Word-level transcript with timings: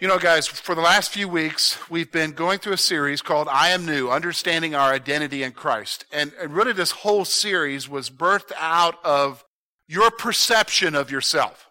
You 0.00 0.06
know, 0.06 0.20
guys, 0.20 0.46
for 0.46 0.76
the 0.76 0.80
last 0.80 1.12
few 1.12 1.28
weeks, 1.28 1.76
we've 1.90 2.12
been 2.12 2.30
going 2.30 2.60
through 2.60 2.74
a 2.74 2.76
series 2.76 3.20
called 3.20 3.48
I 3.50 3.70
Am 3.70 3.84
New 3.84 4.08
Understanding 4.08 4.76
Our 4.76 4.92
Identity 4.92 5.42
in 5.42 5.50
Christ. 5.50 6.04
And, 6.12 6.30
and 6.40 6.54
really, 6.54 6.72
this 6.72 6.92
whole 6.92 7.24
series 7.24 7.88
was 7.88 8.08
birthed 8.08 8.52
out 8.60 9.04
of 9.04 9.44
your 9.88 10.12
perception 10.12 10.94
of 10.94 11.10
yourself 11.10 11.68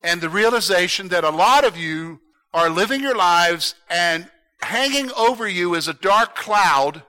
and 0.00 0.20
the 0.20 0.28
realization 0.28 1.08
that 1.08 1.24
a 1.24 1.30
lot 1.30 1.64
of 1.64 1.76
you 1.76 2.20
are 2.54 2.70
living 2.70 3.00
your 3.00 3.16
lives 3.16 3.74
and 3.90 4.30
hanging 4.62 5.10
over 5.18 5.48
you 5.48 5.74
is 5.74 5.88
a 5.88 5.94
dark 5.94 6.36
cloud 6.36 7.02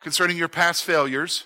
concerning 0.00 0.36
your 0.36 0.48
past 0.48 0.82
failures, 0.82 1.44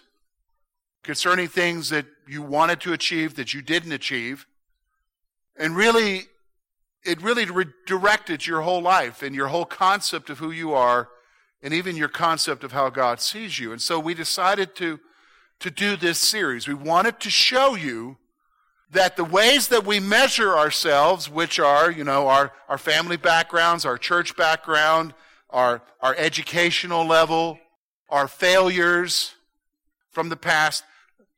concerning 1.02 1.48
things 1.48 1.90
that 1.90 2.06
you 2.26 2.40
wanted 2.40 2.80
to 2.80 2.94
achieve 2.94 3.34
that 3.34 3.52
you 3.52 3.60
didn't 3.60 3.92
achieve. 3.92 4.46
And 5.54 5.76
really, 5.76 6.28
it 7.06 7.22
really 7.22 7.44
redirected 7.44 8.46
your 8.46 8.62
whole 8.62 8.82
life 8.82 9.22
and 9.22 9.34
your 9.34 9.48
whole 9.48 9.64
concept 9.64 10.30
of 10.30 10.38
who 10.38 10.50
you 10.50 10.74
are 10.74 11.08
and 11.62 11.72
even 11.72 11.96
your 11.96 12.08
concept 12.08 12.64
of 12.64 12.72
how 12.72 12.90
God 12.90 13.20
sees 13.20 13.58
you. 13.58 13.72
And 13.72 13.80
so 13.80 13.98
we 13.98 14.14
decided 14.14 14.74
to, 14.76 15.00
to 15.60 15.70
do 15.70 15.96
this 15.96 16.18
series. 16.18 16.68
We 16.68 16.74
wanted 16.74 17.20
to 17.20 17.30
show 17.30 17.74
you 17.74 18.18
that 18.90 19.16
the 19.16 19.24
ways 19.24 19.68
that 19.68 19.84
we 19.84 19.98
measure 19.98 20.56
ourselves, 20.56 21.28
which 21.28 21.58
are, 21.58 21.90
you 21.90 22.04
know, 22.04 22.28
our, 22.28 22.52
our 22.68 22.78
family 22.78 23.16
backgrounds, 23.16 23.84
our 23.84 23.98
church 23.98 24.36
background, 24.36 25.14
our, 25.50 25.82
our 26.00 26.14
educational 26.16 27.04
level, 27.04 27.58
our 28.08 28.28
failures 28.28 29.34
from 30.10 30.28
the 30.28 30.36
past, 30.36 30.84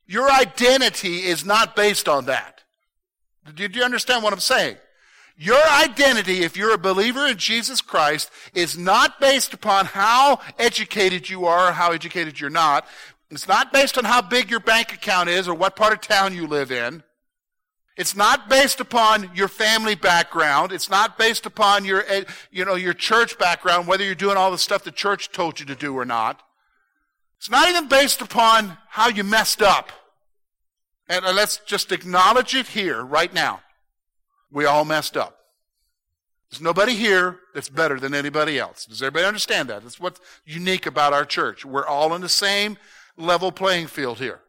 your 0.05 0.31
identity 0.31 1.23
is 1.23 1.45
not 1.45 1.75
based 1.75 2.07
on 2.07 2.25
that. 2.25 2.63
Do 3.55 3.67
you 3.71 3.83
understand 3.83 4.23
what 4.23 4.33
I'm 4.33 4.39
saying? 4.39 4.77
Your 5.41 5.63
identity, 5.69 6.43
if 6.43 6.57
you're 6.57 6.73
a 6.73 6.77
believer 6.77 7.25
in 7.25 7.37
Jesus 7.37 7.79
Christ, 7.79 8.29
is 8.53 8.77
not 8.77 9.21
based 9.21 9.53
upon 9.53 9.85
how 9.85 10.41
educated 10.57 11.29
you 11.29 11.45
are 11.45 11.69
or 11.69 11.71
how 11.71 11.93
educated 11.93 12.41
you're 12.41 12.49
not. 12.49 12.85
It's 13.31 13.47
not 13.47 13.71
based 13.71 13.97
on 13.97 14.03
how 14.03 14.21
big 14.21 14.51
your 14.51 14.59
bank 14.59 14.93
account 14.93 15.29
is 15.29 15.47
or 15.47 15.53
what 15.53 15.77
part 15.77 15.93
of 15.93 16.01
town 16.01 16.35
you 16.35 16.45
live 16.45 16.73
in. 16.73 17.03
It's 17.95 18.17
not 18.17 18.49
based 18.49 18.81
upon 18.81 19.31
your 19.33 19.47
family 19.47 19.95
background. 19.95 20.73
It's 20.73 20.89
not 20.89 21.17
based 21.17 21.45
upon 21.45 21.85
your, 21.85 22.03
eh, 22.05 22.25
you 22.51 22.65
know, 22.65 22.75
your 22.75 22.93
church 22.93 23.39
background, 23.39 23.87
whether 23.87 24.03
you're 24.03 24.15
doing 24.15 24.35
all 24.35 24.51
the 24.51 24.57
stuff 24.57 24.83
the 24.83 24.91
church 24.91 25.31
told 25.31 25.61
you 25.61 25.65
to 25.67 25.75
do 25.75 25.97
or 25.97 26.03
not. 26.03 26.41
It's 27.37 27.49
not 27.49 27.69
even 27.69 27.87
based 27.87 28.19
upon 28.19 28.77
how 28.89 29.07
you 29.07 29.23
messed 29.23 29.61
up. 29.61 29.93
And 31.07 31.23
uh, 31.23 31.31
let's 31.31 31.61
just 31.65 31.93
acknowledge 31.93 32.53
it 32.55 32.67
here 32.67 33.01
right 33.01 33.33
now. 33.33 33.61
We 34.51 34.65
all 34.65 34.85
messed 34.85 35.15
up. 35.15 35.37
There's 36.49 36.61
nobody 36.61 36.93
here 36.93 37.39
that's 37.53 37.69
better 37.69 37.99
than 37.99 38.15
anybody 38.15 38.57
else. 38.57 38.85
Does 38.85 39.03
everybody 39.03 39.25
understand 39.25 39.69
that? 39.69 39.83
That's 39.83 39.99
what's 39.99 40.19
unique 40.45 40.87
about 40.87 41.13
our 41.13 41.25
church. 41.25 41.63
We're 41.63 41.85
all 41.85 42.15
in 42.15 42.21
the 42.21 42.29
same 42.29 42.77
level 43.17 43.51
playing 43.51 43.87
field 43.87 44.17
here. 44.17 44.39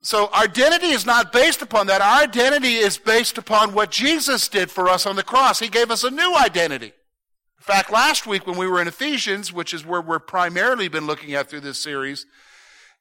So 0.00 0.28
our 0.32 0.44
identity 0.44 0.88
is 0.88 1.06
not 1.06 1.32
based 1.32 1.62
upon 1.62 1.86
that. 1.88 2.00
Our 2.00 2.22
identity 2.22 2.74
is 2.74 2.98
based 2.98 3.38
upon 3.38 3.74
what 3.74 3.90
Jesus 3.90 4.48
did 4.48 4.70
for 4.70 4.88
us 4.88 5.06
on 5.06 5.16
the 5.16 5.22
cross. 5.22 5.60
He 5.60 5.68
gave 5.68 5.90
us 5.90 6.04
a 6.04 6.10
new 6.10 6.36
identity. 6.36 6.86
In 6.86 7.62
fact, 7.62 7.92
last 7.92 8.26
week 8.26 8.46
when 8.46 8.56
we 8.56 8.66
were 8.66 8.80
in 8.80 8.88
Ephesians, 8.88 9.52
which 9.52 9.74
is 9.74 9.84
where 9.84 10.00
we're 10.00 10.20
primarily 10.20 10.88
been 10.88 11.06
looking 11.06 11.34
at 11.34 11.50
through 11.50 11.60
this 11.60 11.78
series, 11.78 12.26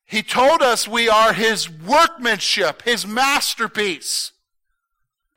he 0.05 0.23
told 0.23 0.61
us 0.61 0.88
we 0.88 1.07
are 1.09 1.33
his 1.33 1.69
workmanship, 1.69 2.81
his 2.83 3.05
masterpiece. 3.05 4.31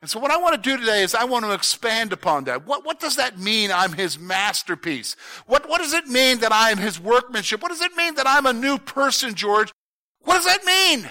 And 0.00 0.08
so 0.08 0.18
what 0.18 0.30
I 0.30 0.38
want 0.38 0.54
to 0.54 0.70
do 0.70 0.78
today 0.78 1.02
is 1.02 1.14
I 1.14 1.24
want 1.24 1.44
to 1.44 1.52
expand 1.52 2.12
upon 2.12 2.44
that. 2.44 2.66
What, 2.66 2.86
what 2.86 3.00
does 3.00 3.16
that 3.16 3.38
mean 3.38 3.70
I'm 3.70 3.92
his 3.92 4.18
masterpiece? 4.18 5.14
What, 5.46 5.68
what 5.68 5.78
does 5.80 5.92
it 5.92 6.06
mean 6.06 6.40
that 6.40 6.52
I 6.52 6.70
am 6.70 6.78
his 6.78 6.98
workmanship? 6.98 7.60
What 7.60 7.68
does 7.68 7.82
it 7.82 7.94
mean 7.96 8.14
that 8.14 8.26
I'm 8.26 8.46
a 8.46 8.52
new 8.52 8.78
person, 8.78 9.34
George? 9.34 9.72
What 10.22 10.36
does 10.36 10.46
that 10.46 10.64
mean? 10.64 11.10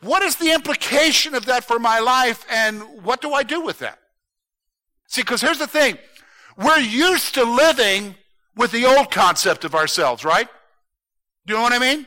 What 0.00 0.22
is 0.22 0.36
the 0.36 0.52
implication 0.52 1.34
of 1.34 1.46
that 1.46 1.64
for 1.64 1.80
my 1.80 1.98
life 1.98 2.44
and 2.48 2.80
what 3.02 3.20
do 3.20 3.32
I 3.32 3.42
do 3.42 3.60
with 3.60 3.80
that? 3.80 3.98
See, 5.08 5.22
because 5.22 5.40
here's 5.40 5.58
the 5.58 5.66
thing. 5.66 5.98
We're 6.56 6.78
used 6.78 7.34
to 7.34 7.44
living 7.44 8.14
with 8.56 8.70
the 8.70 8.84
old 8.84 9.10
concept 9.10 9.64
of 9.64 9.74
ourselves, 9.74 10.24
right? 10.24 10.48
Do 11.46 11.54
you 11.54 11.58
know 11.58 11.62
what 11.62 11.72
I 11.72 11.78
mean? 11.78 12.06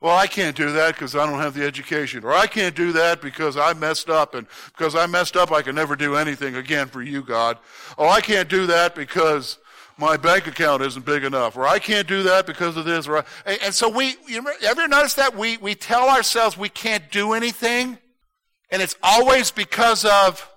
Well, 0.00 0.16
I 0.16 0.28
can't 0.28 0.56
do 0.56 0.70
that 0.72 0.94
because 0.94 1.16
I 1.16 1.26
don't 1.26 1.40
have 1.40 1.54
the 1.54 1.64
education. 1.64 2.22
Or 2.22 2.32
I 2.32 2.46
can't 2.46 2.76
do 2.76 2.92
that 2.92 3.20
because 3.20 3.56
I 3.56 3.72
messed 3.72 4.08
up 4.08 4.34
and 4.34 4.46
because 4.68 4.94
I 4.94 5.06
messed 5.06 5.36
up 5.36 5.50
I 5.50 5.62
can 5.62 5.74
never 5.74 5.96
do 5.96 6.14
anything 6.14 6.54
again 6.54 6.86
for 6.86 7.02
you, 7.02 7.22
God. 7.22 7.58
Oh, 7.96 8.08
I 8.08 8.20
can't 8.20 8.48
do 8.48 8.66
that 8.66 8.94
because 8.94 9.58
my 9.96 10.16
bank 10.16 10.46
account 10.46 10.82
isn't 10.82 11.04
big 11.04 11.24
enough. 11.24 11.56
Or 11.56 11.66
I 11.66 11.80
can't 11.80 12.06
do 12.06 12.22
that 12.24 12.46
because 12.46 12.76
of 12.76 12.84
this. 12.84 13.08
Or 13.08 13.18
I, 13.18 13.58
and 13.64 13.74
so 13.74 13.88
we, 13.88 14.14
you 14.28 14.46
ever 14.62 14.86
notice 14.86 15.14
that 15.14 15.36
we, 15.36 15.56
we 15.56 15.74
tell 15.74 16.08
ourselves 16.08 16.56
we 16.56 16.68
can't 16.68 17.10
do 17.10 17.32
anything 17.32 17.98
and 18.70 18.80
it's 18.80 18.96
always 19.02 19.50
because 19.50 20.04
of 20.04 20.48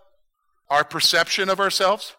our 0.70 0.84
perception 0.84 1.50
of 1.50 1.60
ourselves? 1.60 2.16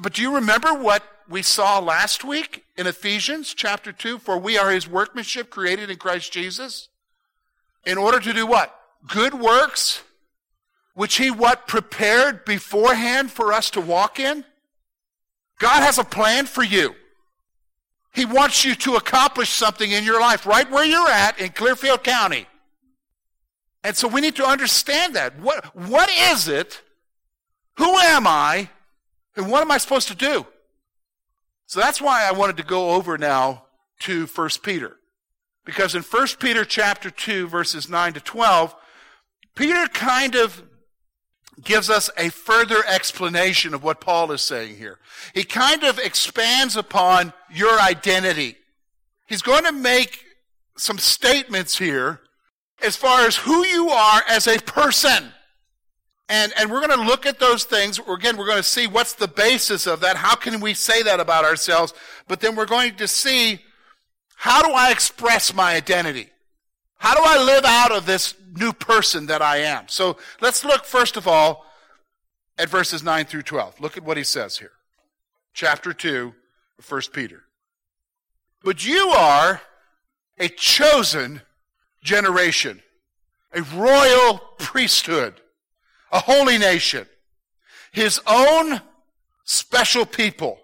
But 0.00 0.12
do 0.12 0.22
you 0.22 0.34
remember 0.34 0.74
what 0.74 1.02
we 1.28 1.42
saw 1.42 1.78
last 1.78 2.22
week 2.22 2.64
in 2.76 2.86
Ephesians 2.86 3.54
chapter 3.54 3.92
2? 3.92 4.18
For 4.18 4.38
we 4.38 4.58
are 4.58 4.70
his 4.70 4.88
workmanship 4.88 5.48
created 5.50 5.90
in 5.90 5.96
Christ 5.96 6.32
Jesus. 6.32 6.88
In 7.84 7.96
order 7.96 8.20
to 8.20 8.32
do 8.32 8.46
what? 8.46 8.78
Good 9.06 9.34
works, 9.34 10.02
which 10.94 11.16
he 11.16 11.30
what? 11.30 11.66
Prepared 11.66 12.44
beforehand 12.44 13.30
for 13.30 13.52
us 13.52 13.70
to 13.70 13.80
walk 13.80 14.20
in? 14.20 14.44
God 15.58 15.82
has 15.82 15.98
a 15.98 16.04
plan 16.04 16.44
for 16.44 16.62
you. 16.62 16.94
He 18.12 18.24
wants 18.24 18.64
you 18.64 18.74
to 18.76 18.96
accomplish 18.96 19.50
something 19.50 19.90
in 19.90 20.04
your 20.04 20.20
life 20.20 20.46
right 20.46 20.70
where 20.70 20.84
you're 20.84 21.08
at 21.08 21.38
in 21.38 21.50
Clearfield 21.50 22.02
County. 22.02 22.46
And 23.84 23.96
so 23.96 24.08
we 24.08 24.20
need 24.20 24.36
to 24.36 24.46
understand 24.46 25.14
that. 25.14 25.38
What, 25.38 25.64
what 25.76 26.10
is 26.10 26.48
it? 26.48 26.82
Who 27.78 27.94
am 27.96 28.26
I? 28.26 28.70
And 29.36 29.50
what 29.50 29.62
am 29.62 29.70
I 29.70 29.78
supposed 29.78 30.08
to 30.08 30.14
do? 30.14 30.46
So 31.66 31.80
that's 31.80 32.00
why 32.00 32.26
I 32.26 32.32
wanted 32.32 32.56
to 32.58 32.62
go 32.62 32.90
over 32.90 33.18
now 33.18 33.64
to 34.00 34.26
1 34.26 34.48
Peter. 34.62 34.96
Because 35.64 35.94
in 35.94 36.02
1 36.02 36.26
Peter 36.38 36.64
chapter 36.64 37.10
2 37.10 37.48
verses 37.48 37.88
9 37.88 38.14
to 38.14 38.20
12, 38.20 38.74
Peter 39.54 39.86
kind 39.88 40.36
of 40.36 40.62
gives 41.62 41.90
us 41.90 42.10
a 42.16 42.28
further 42.28 42.84
explanation 42.86 43.74
of 43.74 43.82
what 43.82 44.00
Paul 44.00 44.30
is 44.32 44.42
saying 44.42 44.76
here. 44.76 44.98
He 45.34 45.44
kind 45.44 45.84
of 45.84 45.98
expands 45.98 46.76
upon 46.76 47.32
your 47.50 47.80
identity. 47.80 48.56
He's 49.26 49.42
going 49.42 49.64
to 49.64 49.72
make 49.72 50.24
some 50.76 50.98
statements 50.98 51.78
here 51.78 52.20
as 52.82 52.94
far 52.96 53.26
as 53.26 53.36
who 53.36 53.64
you 53.64 53.88
are 53.88 54.22
as 54.28 54.46
a 54.46 54.58
person. 54.60 55.32
And, 56.28 56.52
and 56.58 56.70
we're 56.70 56.84
going 56.84 56.98
to 56.98 57.06
look 57.06 57.24
at 57.24 57.38
those 57.38 57.64
things. 57.64 58.00
Again, 58.00 58.36
we're 58.36 58.46
going 58.46 58.56
to 58.56 58.62
see 58.62 58.86
what's 58.86 59.12
the 59.12 59.28
basis 59.28 59.86
of 59.86 60.00
that. 60.00 60.16
How 60.16 60.34
can 60.34 60.60
we 60.60 60.74
say 60.74 61.02
that 61.02 61.20
about 61.20 61.44
ourselves? 61.44 61.94
But 62.26 62.40
then 62.40 62.56
we're 62.56 62.66
going 62.66 62.96
to 62.96 63.06
see 63.06 63.60
how 64.34 64.62
do 64.62 64.72
I 64.72 64.90
express 64.90 65.54
my 65.54 65.74
identity? 65.74 66.30
How 66.98 67.14
do 67.14 67.22
I 67.24 67.42
live 67.42 67.64
out 67.64 67.92
of 67.92 68.06
this 68.06 68.34
new 68.54 68.72
person 68.72 69.26
that 69.26 69.40
I 69.40 69.58
am? 69.58 69.88
So 69.88 70.16
let's 70.40 70.64
look 70.64 70.84
first 70.84 71.16
of 71.16 71.28
all 71.28 71.64
at 72.58 72.68
verses 72.68 73.02
9 73.02 73.26
through 73.26 73.42
12. 73.42 73.80
Look 73.80 73.96
at 73.96 74.04
what 74.04 74.16
he 74.16 74.24
says 74.24 74.58
here. 74.58 74.72
Chapter 75.52 75.92
2 75.92 76.34
of 76.78 76.90
1 76.90 77.02
Peter. 77.12 77.44
But 78.64 78.84
you 78.84 79.10
are 79.10 79.62
a 80.38 80.48
chosen 80.48 81.42
generation, 82.02 82.82
a 83.52 83.62
royal 83.62 84.38
priesthood 84.58 85.40
a 86.16 86.20
holy 86.20 86.56
nation, 86.56 87.06
his 87.92 88.18
own 88.26 88.80
special 89.44 90.06
people, 90.06 90.58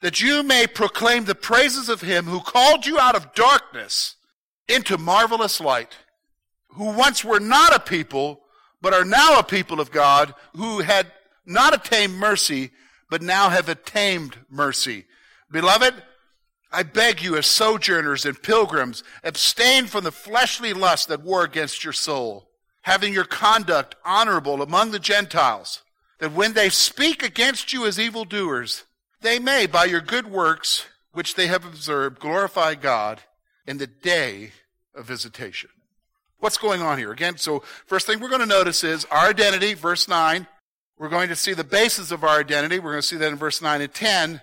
that 0.00 0.20
you 0.20 0.42
may 0.42 0.66
proclaim 0.66 1.24
the 1.24 1.36
praises 1.36 1.88
of 1.88 2.00
him 2.00 2.24
who 2.24 2.40
called 2.40 2.84
you 2.84 2.98
out 2.98 3.14
of 3.14 3.32
darkness 3.32 4.16
into 4.66 4.98
marvelous 4.98 5.60
light, 5.60 5.96
who 6.70 6.86
once 6.96 7.24
were 7.24 7.38
not 7.38 7.72
a 7.72 7.78
people, 7.78 8.40
but 8.80 8.92
are 8.92 9.04
now 9.04 9.38
a 9.38 9.44
people 9.44 9.80
of 9.80 9.92
God, 9.92 10.34
who 10.56 10.80
had 10.80 11.06
not 11.46 11.74
attained 11.74 12.14
mercy, 12.18 12.72
but 13.08 13.22
now 13.22 13.50
have 13.50 13.68
attained 13.68 14.36
mercy. 14.50 15.04
Beloved, 15.48 15.94
I 16.72 16.82
beg 16.82 17.22
you, 17.22 17.36
as 17.36 17.46
sojourners 17.46 18.26
and 18.26 18.42
pilgrims, 18.42 19.04
abstain 19.22 19.86
from 19.86 20.02
the 20.02 20.10
fleshly 20.10 20.72
lust 20.72 21.06
that 21.06 21.22
war 21.22 21.44
against 21.44 21.84
your 21.84 21.92
soul, 21.92 22.48
having 22.82 23.12
your 23.12 23.24
conduct 23.24 23.94
honorable 24.04 24.62
among 24.62 24.90
the 24.90 24.98
Gentiles, 24.98 25.82
that 26.18 26.32
when 26.32 26.52
they 26.52 26.68
speak 26.68 27.22
against 27.22 27.72
you 27.72 27.86
as 27.86 27.98
evildoers, 27.98 28.84
they 29.20 29.38
may, 29.38 29.66
by 29.66 29.84
your 29.84 30.00
good 30.00 30.30
works, 30.30 30.86
which 31.12 31.34
they 31.34 31.46
have 31.46 31.64
observed, 31.64 32.18
glorify 32.18 32.74
God 32.74 33.20
in 33.66 33.78
the 33.78 33.86
day 33.86 34.52
of 34.94 35.06
visitation. 35.06 35.70
What's 36.38 36.58
going 36.58 36.82
on 36.82 36.98
here? 36.98 37.12
Again, 37.12 37.36
so 37.36 37.60
first 37.86 38.06
thing 38.06 38.18
we're 38.18 38.28
going 38.28 38.40
to 38.40 38.46
notice 38.46 38.82
is 38.82 39.04
our 39.06 39.28
identity, 39.28 39.74
verse 39.74 40.08
9. 40.08 40.46
We're 40.98 41.08
going 41.08 41.28
to 41.28 41.36
see 41.36 41.54
the 41.54 41.64
basis 41.64 42.10
of 42.10 42.24
our 42.24 42.40
identity. 42.40 42.78
We're 42.78 42.92
going 42.92 43.02
to 43.02 43.06
see 43.06 43.16
that 43.16 43.32
in 43.32 43.36
verse 43.36 43.62
9 43.62 43.80
and 43.80 43.92
10 43.92 44.40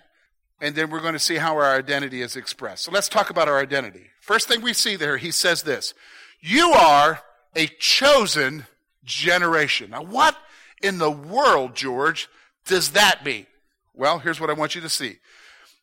and 0.61 0.75
then 0.75 0.89
we're 0.89 0.99
going 0.99 1.13
to 1.13 1.19
see 1.19 1.35
how 1.35 1.55
our 1.55 1.75
identity 1.75 2.21
is 2.21 2.35
expressed. 2.35 2.83
So 2.83 2.91
let's 2.91 3.09
talk 3.09 3.29
about 3.29 3.47
our 3.47 3.59
identity. 3.59 4.07
First 4.19 4.47
thing 4.47 4.61
we 4.61 4.73
see 4.73 4.95
there, 4.95 5.17
he 5.17 5.31
says 5.31 5.63
this 5.63 5.93
You 6.41 6.71
are 6.71 7.21
a 7.55 7.67
chosen 7.79 8.65
generation. 9.03 9.91
Now, 9.91 10.03
what 10.03 10.35
in 10.81 10.97
the 10.97 11.11
world, 11.11 11.75
George, 11.75 12.27
does 12.65 12.91
that 12.91 13.25
mean? 13.25 13.45
Well, 13.93 14.19
here's 14.19 14.39
what 14.39 14.49
I 14.49 14.53
want 14.53 14.75
you 14.75 14.81
to 14.81 14.89
see 14.89 15.17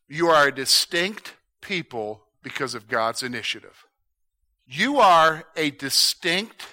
you 0.09 0.29
are 0.29 0.49
a 0.49 0.53
distinct 0.53 1.35
people 1.61 2.23
because 2.43 2.75
of 2.75 2.89
God's 2.89 3.23
initiative. 3.23 3.85
You 4.67 4.99
are 4.99 5.45
a 5.57 5.71
distinct 5.71 6.67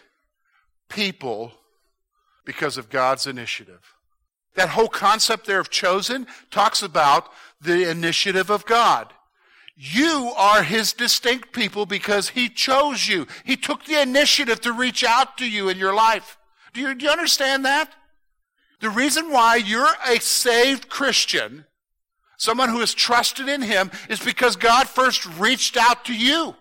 people 0.90 1.52
because 2.46 2.78
of 2.78 2.90
God's 2.90 3.28
initiative. 3.28 3.96
That 4.56 4.70
whole 4.70 4.88
concept 4.88 5.48
there 5.48 5.60
of 5.60 5.70
chosen 5.70 6.28
talks 6.52 6.84
about 6.84 7.32
the 7.60 7.90
initiative 7.90 8.52
of 8.52 8.66
God. 8.66 9.14
You 9.76 10.32
are 10.38 10.64
his 10.64 10.94
distinct 10.94 11.52
people 11.52 11.86
because 11.86 12.30
he 12.30 12.48
chose 12.48 13.08
you. 13.08 13.28
He 13.44 13.58
took 13.58 13.86
the 13.86 14.02
initiative 14.02 14.62
to 14.62 14.72
reach 14.72 15.04
out 15.04 15.38
to 15.40 15.50
you 15.50 15.70
in 15.70 15.78
your 15.78 15.94
life. 15.94 16.38
Do 16.74 16.82
you, 16.82 16.94
do 16.94 17.06
you 17.06 17.12
understand 17.12 17.66
that? 17.66 17.92
The 18.82 18.90
reason 18.90 19.32
why 19.32 19.56
you're 19.56 19.96
a 20.08 20.20
saved 20.20 20.90
Christian, 20.90 21.66
someone 22.38 22.70
who 22.70 22.82
has 22.82 22.94
trusted 22.94 23.48
in 23.48 23.62
him, 23.62 23.90
is 24.10 24.20
because 24.20 24.56
God 24.56 24.88
first 24.88 25.26
reached 25.40 25.78
out 25.78 26.06
to 26.06 26.14
you. 26.14 26.56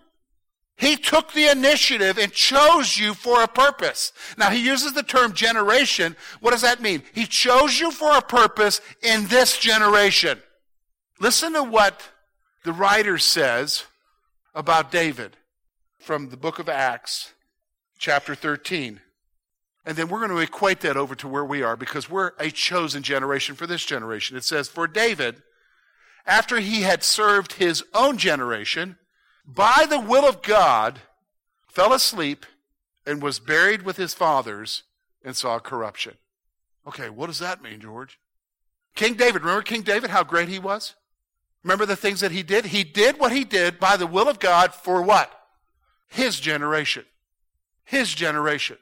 He 0.75 0.95
took 0.95 1.33
the 1.33 1.51
initiative 1.51 2.17
and 2.17 2.31
chose 2.31 2.97
you 2.97 3.13
for 3.13 3.43
a 3.43 3.47
purpose. 3.47 4.11
Now, 4.37 4.49
he 4.49 4.65
uses 4.65 4.93
the 4.93 5.03
term 5.03 5.33
generation. 5.33 6.15
What 6.39 6.51
does 6.51 6.63
that 6.63 6.81
mean? 6.81 7.03
He 7.13 7.25
chose 7.25 7.79
you 7.79 7.91
for 7.91 8.17
a 8.17 8.21
purpose 8.21 8.81
in 9.01 9.27
this 9.27 9.57
generation. 9.57 10.41
Listen 11.19 11.53
to 11.53 11.63
what 11.63 12.01
the 12.63 12.73
writer 12.73 13.17
says 13.17 13.85
about 14.55 14.91
David 14.91 15.37
from 15.99 16.29
the 16.29 16.37
book 16.37 16.59
of 16.59 16.69
Acts, 16.69 17.33
chapter 17.97 18.35
13. 18.35 19.01
And 19.85 19.97
then 19.97 20.07
we're 20.07 20.25
going 20.25 20.31
to 20.31 20.37
equate 20.37 20.79
that 20.81 20.95
over 20.95 21.13
to 21.15 21.27
where 21.27 21.43
we 21.43 21.61
are 21.61 21.75
because 21.75 22.09
we're 22.09 22.31
a 22.39 22.51
chosen 22.51 23.03
generation 23.03 23.55
for 23.55 23.67
this 23.67 23.85
generation. 23.85 24.37
It 24.37 24.45
says, 24.45 24.69
For 24.69 24.87
David, 24.87 25.41
after 26.25 26.59
he 26.59 26.81
had 26.83 27.03
served 27.03 27.53
his 27.53 27.83
own 27.93 28.17
generation, 28.17 28.97
by 29.45 29.85
the 29.89 29.99
will 29.99 30.25
of 30.25 30.41
God, 30.41 31.01
fell 31.67 31.91
asleep 31.91 32.45
and 33.05 33.21
was 33.21 33.39
buried 33.39 33.81
with 33.81 33.97
his 33.97 34.13
fathers 34.13 34.83
and 35.23 35.35
saw 35.35 35.59
corruption. 35.59 36.13
Okay, 36.87 37.09
what 37.09 37.27
does 37.27 37.39
that 37.39 37.61
mean, 37.61 37.81
George? 37.81 38.19
King 38.95 39.15
David, 39.15 39.41
remember 39.41 39.63
King 39.63 39.81
David, 39.81 40.09
how 40.09 40.23
great 40.23 40.47
he 40.47 40.59
was? 40.59 40.95
Remember 41.63 41.85
the 41.85 41.95
things 41.95 42.19
that 42.19 42.31
he 42.31 42.43
did? 42.43 42.65
He 42.65 42.83
did 42.83 43.19
what 43.19 43.31
he 43.31 43.43
did 43.43 43.79
by 43.79 43.97
the 43.97 44.07
will 44.07 44.27
of 44.27 44.39
God 44.39 44.73
for 44.73 45.01
what? 45.01 45.31
His 46.09 46.39
generation. 46.39 47.05
His 47.85 48.13
generation. 48.13 48.77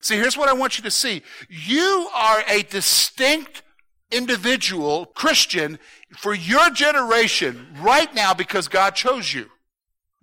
See, 0.00 0.16
here's 0.16 0.36
what 0.36 0.48
I 0.48 0.52
want 0.52 0.78
you 0.78 0.84
to 0.84 0.90
see. 0.90 1.22
You 1.48 2.08
are 2.14 2.42
a 2.48 2.62
distinct 2.62 3.62
individual, 4.10 5.06
Christian, 5.06 5.78
for 6.16 6.34
your 6.34 6.70
generation 6.70 7.66
right 7.80 8.12
now 8.14 8.34
because 8.34 8.68
God 8.68 8.94
chose 8.94 9.32
you. 9.32 9.46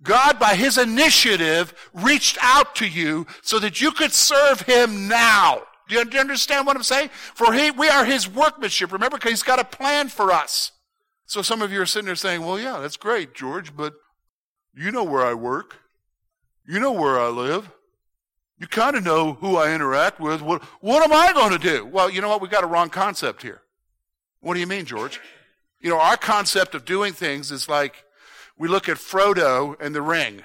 God, 0.02 0.38
by 0.38 0.54
His 0.54 0.76
initiative, 0.78 1.72
reached 1.94 2.38
out 2.42 2.74
to 2.76 2.86
you 2.86 3.26
so 3.42 3.58
that 3.58 3.80
you 3.80 3.90
could 3.90 4.12
serve 4.12 4.60
Him 4.60 5.08
now. 5.08 5.62
Do 5.88 5.96
you, 5.96 6.20
understand 6.20 6.66
what 6.66 6.76
I'm 6.76 6.82
saying? 6.82 7.10
For 7.34 7.52
he, 7.52 7.70
we 7.70 7.88
are 7.88 8.04
His 8.04 8.28
workmanship. 8.28 8.92
Remember, 8.92 9.16
because 9.16 9.32
He's 9.32 9.42
got 9.42 9.58
a 9.58 9.64
plan 9.64 10.08
for 10.08 10.30
us. 10.30 10.72
So 11.34 11.42
some 11.42 11.62
of 11.62 11.72
you 11.72 11.80
are 11.80 11.86
sitting 11.86 12.06
there 12.06 12.14
saying, 12.14 12.42
well, 12.42 12.60
yeah, 12.60 12.78
that's 12.78 12.96
great, 12.96 13.34
George, 13.34 13.74
but 13.76 13.94
you 14.72 14.92
know 14.92 15.02
where 15.02 15.26
I 15.26 15.34
work. 15.34 15.78
You 16.64 16.78
know 16.78 16.92
where 16.92 17.18
I 17.18 17.26
live. 17.26 17.72
You 18.60 18.68
kind 18.68 18.94
of 18.94 19.02
know 19.02 19.32
who 19.32 19.56
I 19.56 19.74
interact 19.74 20.20
with. 20.20 20.42
What, 20.42 20.62
what 20.80 21.02
am 21.02 21.12
I 21.12 21.32
going 21.32 21.50
to 21.50 21.58
do? 21.58 21.86
Well, 21.86 22.08
you 22.08 22.20
know 22.20 22.28
what? 22.28 22.40
We've 22.40 22.52
got 22.52 22.62
a 22.62 22.68
wrong 22.68 22.88
concept 22.88 23.42
here. 23.42 23.62
What 24.42 24.54
do 24.54 24.60
you 24.60 24.68
mean, 24.68 24.84
George? 24.84 25.20
You 25.80 25.90
know, 25.90 25.98
our 25.98 26.16
concept 26.16 26.76
of 26.76 26.84
doing 26.84 27.12
things 27.12 27.50
is 27.50 27.68
like 27.68 28.04
we 28.56 28.68
look 28.68 28.88
at 28.88 28.98
Frodo 28.98 29.74
and 29.80 29.92
the 29.92 30.02
ring. 30.02 30.40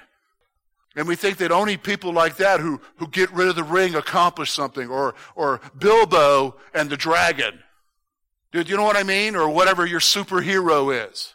And 0.96 1.06
we 1.06 1.14
think 1.14 1.36
that 1.36 1.52
only 1.52 1.76
people 1.76 2.12
like 2.12 2.36
that 2.38 2.58
who, 2.58 2.80
who 2.96 3.06
get 3.06 3.30
rid 3.30 3.46
of 3.46 3.54
the 3.54 3.62
ring 3.62 3.94
accomplish 3.94 4.50
something, 4.50 4.88
or, 4.88 5.14
or 5.36 5.60
Bilbo 5.78 6.56
and 6.74 6.90
the 6.90 6.96
dragon. 6.96 7.60
Do 8.52 8.62
you 8.62 8.76
know 8.76 8.84
what 8.84 8.96
I 8.96 9.02
mean? 9.02 9.36
Or 9.36 9.48
whatever 9.48 9.86
your 9.86 10.00
superhero 10.00 11.08
is. 11.08 11.34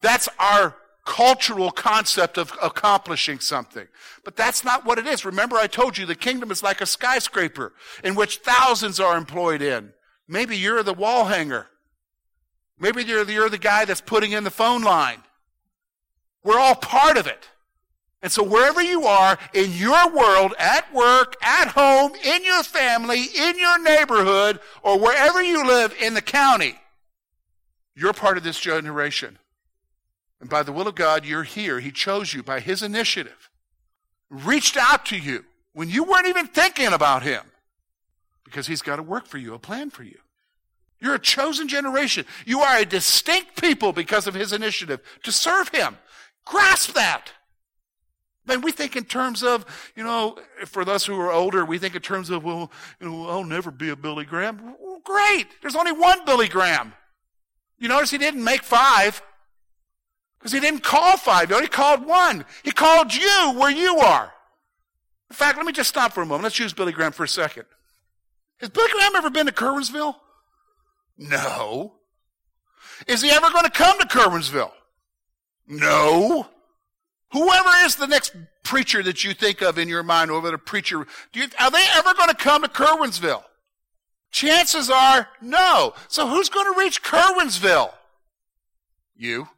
That's 0.00 0.28
our 0.38 0.76
cultural 1.04 1.70
concept 1.70 2.38
of 2.38 2.52
accomplishing 2.62 3.38
something. 3.38 3.86
But 4.24 4.36
that's 4.36 4.64
not 4.64 4.84
what 4.84 4.98
it 4.98 5.06
is. 5.06 5.24
Remember, 5.24 5.56
I 5.56 5.66
told 5.66 5.98
you 5.98 6.06
the 6.06 6.14
kingdom 6.14 6.50
is 6.50 6.62
like 6.62 6.80
a 6.80 6.86
skyscraper 6.86 7.72
in 8.02 8.14
which 8.14 8.38
thousands 8.38 9.00
are 9.00 9.16
employed 9.16 9.60
in. 9.60 9.92
Maybe 10.26 10.56
you're 10.56 10.82
the 10.82 10.94
wall 10.94 11.26
hanger. 11.26 11.66
Maybe 12.78 13.04
you're 13.04 13.24
the, 13.24 13.34
you're 13.34 13.50
the 13.50 13.58
guy 13.58 13.84
that's 13.84 14.00
putting 14.00 14.32
in 14.32 14.44
the 14.44 14.50
phone 14.50 14.82
line. 14.82 15.22
We're 16.42 16.58
all 16.58 16.74
part 16.74 17.16
of 17.16 17.26
it. 17.26 17.48
And 18.24 18.32
so 18.32 18.42
wherever 18.42 18.82
you 18.82 19.04
are 19.04 19.38
in 19.52 19.70
your 19.72 20.10
world, 20.10 20.54
at 20.58 20.90
work, 20.94 21.36
at 21.42 21.68
home, 21.68 22.12
in 22.24 22.42
your 22.42 22.62
family, 22.62 23.24
in 23.24 23.58
your 23.58 23.78
neighborhood, 23.78 24.60
or 24.82 24.98
wherever 24.98 25.42
you 25.42 25.66
live 25.66 25.94
in 26.00 26.14
the 26.14 26.22
county, 26.22 26.74
you're 27.94 28.14
part 28.14 28.38
of 28.38 28.42
this 28.42 28.58
generation. 28.58 29.38
And 30.40 30.48
by 30.48 30.62
the 30.62 30.72
will 30.72 30.88
of 30.88 30.94
God, 30.94 31.26
you're 31.26 31.42
here. 31.42 31.80
He 31.80 31.90
chose 31.90 32.32
you 32.32 32.42
by 32.42 32.60
His 32.60 32.82
initiative, 32.82 33.50
reached 34.30 34.78
out 34.78 35.04
to 35.06 35.18
you 35.18 35.44
when 35.74 35.90
you 35.90 36.02
weren't 36.02 36.26
even 36.26 36.46
thinking 36.46 36.94
about 36.94 37.24
Him 37.24 37.42
because 38.42 38.66
He's 38.66 38.80
got 38.80 38.98
a 38.98 39.02
work 39.02 39.26
for 39.26 39.36
you, 39.36 39.52
a 39.52 39.58
plan 39.58 39.90
for 39.90 40.02
you. 40.02 40.18
You're 40.98 41.16
a 41.16 41.20
chosen 41.20 41.68
generation. 41.68 42.24
You 42.46 42.60
are 42.60 42.78
a 42.78 42.86
distinct 42.86 43.60
people 43.60 43.92
because 43.92 44.26
of 44.26 44.32
His 44.32 44.54
initiative 44.54 45.00
to 45.24 45.30
serve 45.30 45.68
Him. 45.68 45.98
Grasp 46.46 46.94
that. 46.94 47.32
Man, 48.46 48.60
we 48.60 48.72
think 48.72 48.94
in 48.94 49.04
terms 49.04 49.42
of, 49.42 49.64
you 49.96 50.04
know, 50.04 50.38
for 50.66 50.88
us 50.88 51.06
who 51.06 51.18
are 51.18 51.32
older, 51.32 51.64
we 51.64 51.78
think 51.78 51.94
in 51.94 52.02
terms 52.02 52.28
of, 52.28 52.44
well, 52.44 52.70
you 53.00 53.08
know, 53.08 53.28
I'll 53.28 53.44
never 53.44 53.70
be 53.70 53.88
a 53.88 53.96
Billy 53.96 54.24
Graham. 54.24 54.74
Well, 54.78 55.00
great. 55.02 55.46
There's 55.62 55.76
only 55.76 55.92
one 55.92 56.24
Billy 56.26 56.48
Graham. 56.48 56.92
You 57.78 57.88
notice 57.88 58.10
he 58.10 58.18
didn't 58.18 58.44
make 58.44 58.62
five 58.62 59.22
because 60.38 60.52
he 60.52 60.60
didn't 60.60 60.82
call 60.82 61.16
five. 61.16 61.48
He 61.48 61.54
only 61.54 61.68
called 61.68 62.06
one. 62.06 62.44
He 62.62 62.70
called 62.70 63.14
you 63.14 63.54
where 63.56 63.70
you 63.70 63.96
are. 63.98 64.30
In 65.30 65.36
fact, 65.36 65.56
let 65.56 65.66
me 65.66 65.72
just 65.72 65.88
stop 65.88 66.12
for 66.12 66.22
a 66.22 66.26
moment. 66.26 66.44
Let's 66.44 66.58
use 66.58 66.74
Billy 66.74 66.92
Graham 66.92 67.12
for 67.12 67.24
a 67.24 67.28
second. 67.28 67.64
Has 68.58 68.68
Billy 68.68 68.90
Graham 68.92 69.16
ever 69.16 69.30
been 69.30 69.46
to 69.46 69.52
Curwensville? 69.52 70.16
No. 71.16 71.94
Is 73.06 73.22
he 73.22 73.30
ever 73.30 73.50
going 73.50 73.64
to 73.64 73.70
come 73.70 73.98
to 73.98 74.06
Curwensville? 74.06 74.72
No. 75.66 76.46
Whoever 77.34 77.70
is 77.84 77.96
the 77.96 78.06
next 78.06 78.32
preacher 78.62 79.02
that 79.02 79.24
you 79.24 79.34
think 79.34 79.60
of 79.60 79.76
in 79.76 79.88
your 79.88 80.04
mind, 80.04 80.30
or 80.30 80.40
the 80.40 80.56
preacher, 80.56 81.04
you, 81.32 81.46
are 81.58 81.70
they 81.70 81.84
ever 81.96 82.14
going 82.14 82.28
to 82.28 82.36
come 82.36 82.62
to 82.62 82.68
Curwensville? 82.68 83.42
Chances 84.30 84.88
are 84.88 85.26
no. 85.42 85.94
So 86.06 86.28
who's 86.28 86.48
going 86.48 86.72
to 86.72 86.78
reach 86.78 87.02
Curwensville? 87.02 87.92
You. 89.16 89.48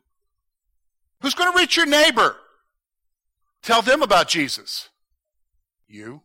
Who's 1.21 1.35
going 1.35 1.53
to 1.53 1.59
reach 1.59 1.77
your 1.77 1.85
neighbor? 1.85 2.37
Tell 3.63 3.83
them 3.83 4.01
about 4.01 4.29
Jesus. 4.29 4.89
You. 5.87 6.23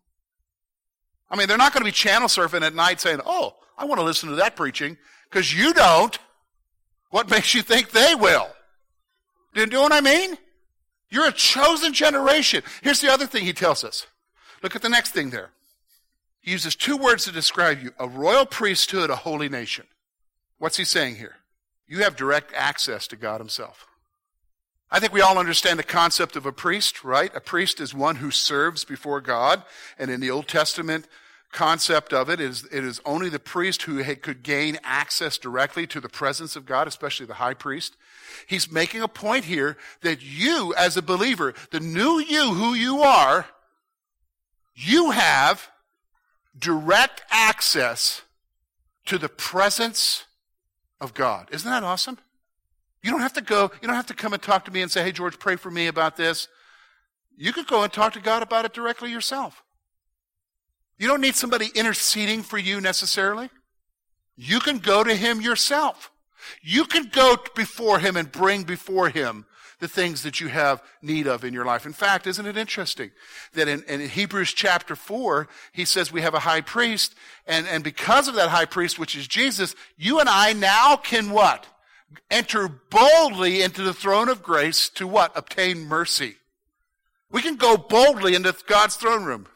I 1.30 1.36
mean, 1.36 1.50
they're 1.50 1.58
not 1.58 1.74
going 1.74 1.82
to 1.82 1.86
be 1.86 1.92
channel 1.92 2.30
surfing 2.30 2.62
at 2.62 2.74
night 2.74 3.02
saying, 3.02 3.20
oh, 3.26 3.56
I 3.78 3.84
want 3.84 4.00
to 4.00 4.06
listen 4.06 4.30
to 4.30 4.36
that 4.36 4.56
preaching, 4.56 4.98
because 5.30 5.54
you 5.54 5.74
don't. 5.74 6.18
What 7.10 7.30
makes 7.30 7.54
you 7.54 7.62
think 7.62 7.92
they 7.92 8.16
will? 8.16 8.48
Do 9.54 9.60
you 9.60 9.68
know 9.68 9.82
what 9.82 9.92
I 9.92 10.00
mean? 10.00 10.38
You're 11.12 11.28
a 11.28 11.34
chosen 11.34 11.94
generation. 11.94 12.64
Here's 12.82 13.02
the 13.02 13.12
other 13.12 13.28
thing 13.28 13.44
he 13.44 13.54
tells 13.54 13.84
us. 13.84 14.08
Look 14.64 14.76
at 14.76 14.82
the 14.82 14.90
next 14.90 15.12
thing 15.12 15.30
there. 15.30 15.50
He 16.40 16.52
uses 16.52 16.76
two 16.76 16.98
words 16.98 17.26
to 17.26 17.32
describe 17.32 17.84
you 17.84 17.92
a 18.00 18.08
royal 18.08 18.46
priesthood, 18.46 19.10
a 19.10 19.16
holy 19.16 19.50
nation. 19.50 19.86
What's 20.58 20.78
he 20.78 20.86
saying 20.86 21.18
here? 21.18 21.36
You 21.88 22.04
have 22.04 22.16
direct 22.16 22.54
access 22.56 23.08
to 23.08 23.16
God 23.16 23.42
Himself. 23.42 23.86
I 24.90 25.00
think 25.00 25.14
we 25.14 25.22
all 25.22 25.38
understand 25.38 25.78
the 25.78 25.84
concept 25.84 26.36
of 26.36 26.46
a 26.46 26.52
priest, 26.52 27.04
right? 27.04 27.34
A 27.36 27.42
priest 27.42 27.80
is 27.80 27.94
one 27.94 28.18
who 28.18 28.32
serves 28.32 28.84
before 28.84 29.22
God. 29.22 29.64
And 30.00 30.10
in 30.10 30.20
the 30.20 30.32
Old 30.32 30.48
Testament 30.48 31.08
concept 31.52 32.14
of 32.14 32.30
it 32.30 32.40
is, 32.40 32.66
it 32.72 32.84
is 32.84 33.02
only 33.06 33.30
the 33.30 33.40
priest 33.40 33.84
who 33.84 34.04
could 34.16 34.44
gain 34.44 34.80
access 34.84 35.38
directly 35.38 35.86
to 35.88 36.00
the 36.00 36.10
presence 36.10 36.56
of 36.56 36.66
God, 36.66 36.88
especially 36.88 37.26
the 37.26 37.36
high 37.36 37.54
priest. 37.54 37.96
He's 38.48 38.72
making 38.72 39.02
a 39.02 39.08
point 39.08 39.46
here 39.46 39.78
that 40.02 40.22
you, 40.22 40.74
as 40.76 40.98
a 40.98 41.02
believer, 41.02 41.54
the 41.72 41.80
new 41.80 42.20
you 42.20 42.54
who 42.54 42.74
you 42.74 43.02
are, 43.02 43.46
you 44.76 45.12
have 45.12 45.70
direct 46.58 47.24
access 47.30 48.22
to 49.06 49.18
the 49.18 49.30
presence 49.30 50.26
of 51.00 51.14
God. 51.14 51.48
Isn't 51.52 51.70
that 51.70 51.84
awesome? 51.84 52.18
You 53.04 53.12
don't 53.12 53.22
have 53.22 53.34
to 53.34 53.42
go, 53.42 53.72
you 53.82 53.88
don't 53.88 53.96
have 53.96 54.08
to 54.08 54.14
come 54.14 54.34
and 54.34 54.42
talk 54.42 54.66
to 54.66 54.72
me 54.72 54.82
and 54.82 54.92
say, 54.92 55.04
hey, 55.04 55.12
George, 55.12 55.40
pray 55.40 55.56
for 55.56 55.72
me 55.72 55.88
about 55.88 56.18
this. 56.18 56.48
You 57.36 57.52
could 57.54 57.68
go 57.68 57.84
and 57.84 57.92
talk 57.92 58.14
to 58.14 58.20
God 58.20 58.44
about 58.44 58.66
it 58.66 58.74
directly 58.74 59.12
yourself. 59.12 59.64
You 61.00 61.08
don't 61.08 61.22
need 61.22 61.36
somebody 61.36 61.70
interceding 61.74 62.44
for 62.44 62.60
you 62.60 62.80
necessarily. 62.80 63.50
You 64.36 64.60
can 64.60 64.78
go 64.78 65.04
to 65.04 65.16
Him 65.16 65.42
yourself. 65.42 66.11
You 66.62 66.86
can 66.86 67.10
go 67.10 67.38
before 67.56 68.00
Him 68.00 68.18
and 68.18 68.32
bring 68.32 68.64
before 68.64 69.10
Him 69.10 69.46
the 69.80 69.88
things 69.88 70.22
that 70.24 70.40
you 70.40 70.48
have 70.48 70.84
need 71.02 71.26
of 71.26 71.44
in 71.44 71.54
your 71.54 71.66
life. 71.66 71.86
In 71.86 71.94
fact, 71.94 72.28
isn't 72.28 72.46
it 72.46 72.56
interesting 72.56 73.10
that 73.54 73.68
in, 73.68 73.84
in, 73.84 74.02
Hebrews 74.02 74.54
chapter 74.54 74.96
4, 74.96 75.48
he 75.72 75.86
says 75.86 76.12
we 76.12 76.22
have 76.22 76.36
a 76.36 76.40
high 76.40 76.62
priest, 76.62 77.16
and, 77.48 77.68
and 77.68 77.84
because 77.84 78.28
of 78.28 78.36
that 78.36 78.50
high 78.50 78.66
priest, 78.66 79.00
which 79.00 79.16
is 79.16 79.28
Jesus, 79.28 79.76
you 79.98 80.20
and 80.20 80.30
I 80.30 80.54
now 80.54 80.98
can 80.98 81.32
what? 81.32 81.68
enter 82.30 82.68
boldly 82.68 83.62
into 83.62 83.82
the 83.82 83.94
throne 83.94 84.30
of 84.30 84.44
grace 84.44 84.90
to 84.90 85.08
what? 85.08 85.36
Obtain 85.36 85.82
mercy. 85.82 86.36
We 87.32 87.42
can 87.42 87.56
go 87.56 87.78
boldly 87.78 88.36
into 88.36 88.54
God's 88.68 88.96
throne 88.96 89.24
room. 89.24 89.48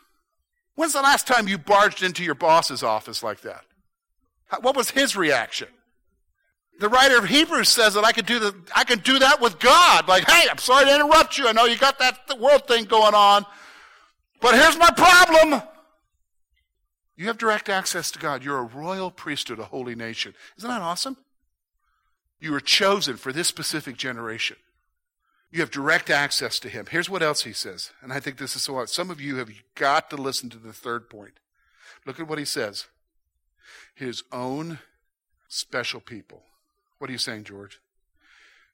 When's 0.75 0.93
the 0.93 1.01
last 1.01 1.27
time 1.27 1.47
you 1.47 1.57
barged 1.57 2.03
into 2.03 2.23
your 2.23 2.35
boss's 2.35 2.83
office 2.83 3.23
like 3.23 3.41
that? 3.41 3.63
What 4.61 4.75
was 4.75 4.91
his 4.91 5.15
reaction? 5.15 5.67
The 6.79 6.89
writer 6.89 7.17
of 7.17 7.25
Hebrews 7.25 7.69
says 7.69 7.93
that 7.93 8.03
I 8.03 8.11
could 8.11 8.25
do 8.25 8.39
the, 8.39 8.53
I 8.75 8.83
can 8.83 8.99
do 8.99 9.19
that 9.19 9.39
with 9.39 9.59
God. 9.59 10.07
Like, 10.07 10.29
hey, 10.29 10.47
I'm 10.49 10.57
sorry 10.57 10.85
to 10.85 10.95
interrupt 10.95 11.37
you. 11.37 11.47
I 11.47 11.53
know 11.53 11.65
you 11.65 11.77
got 11.77 11.99
that 11.99 12.39
world 12.39 12.67
thing 12.67 12.85
going 12.85 13.15
on, 13.15 13.45
but 14.41 14.55
here's 14.55 14.77
my 14.77 14.89
problem. 14.91 15.61
You 17.15 17.27
have 17.27 17.37
direct 17.37 17.69
access 17.69 18.11
to 18.11 18.19
God. 18.19 18.43
You're 18.43 18.59
a 18.59 18.63
royal 18.63 19.09
priesthood, 19.09 19.59
a 19.59 19.65
holy 19.65 19.95
nation. 19.95 20.33
Isn't 20.57 20.69
that 20.69 20.81
awesome? 20.81 21.15
You 22.41 22.51
were 22.51 22.59
chosen 22.59 23.15
for 23.15 23.31
this 23.31 23.47
specific 23.47 23.95
generation. 23.95 24.57
You 25.51 25.61
have 25.61 25.71
direct 25.71 26.09
access 26.09 26.59
to 26.59 26.67
him. 26.67 26.87
Here's 26.91 27.09
what 27.09 27.23
else 27.23 27.43
he 27.43 27.53
says, 27.53 27.91
and 28.01 28.11
I 28.11 28.19
think 28.19 28.37
this 28.37 28.57
is 28.57 28.63
so. 28.63 28.83
Some 28.85 29.09
of 29.09 29.21
you 29.21 29.37
have 29.37 29.49
got 29.75 30.09
to 30.09 30.17
listen 30.17 30.49
to 30.49 30.57
the 30.57 30.73
third 30.73 31.09
point. 31.09 31.39
Look 32.05 32.19
at 32.19 32.27
what 32.27 32.39
he 32.39 32.43
says. 32.43 32.87
His 33.93 34.23
own 34.33 34.79
special 35.47 36.01
people. 36.01 36.43
What 36.97 37.09
are 37.09 37.13
you 37.13 37.19
saying, 37.19 37.43
George? 37.43 37.79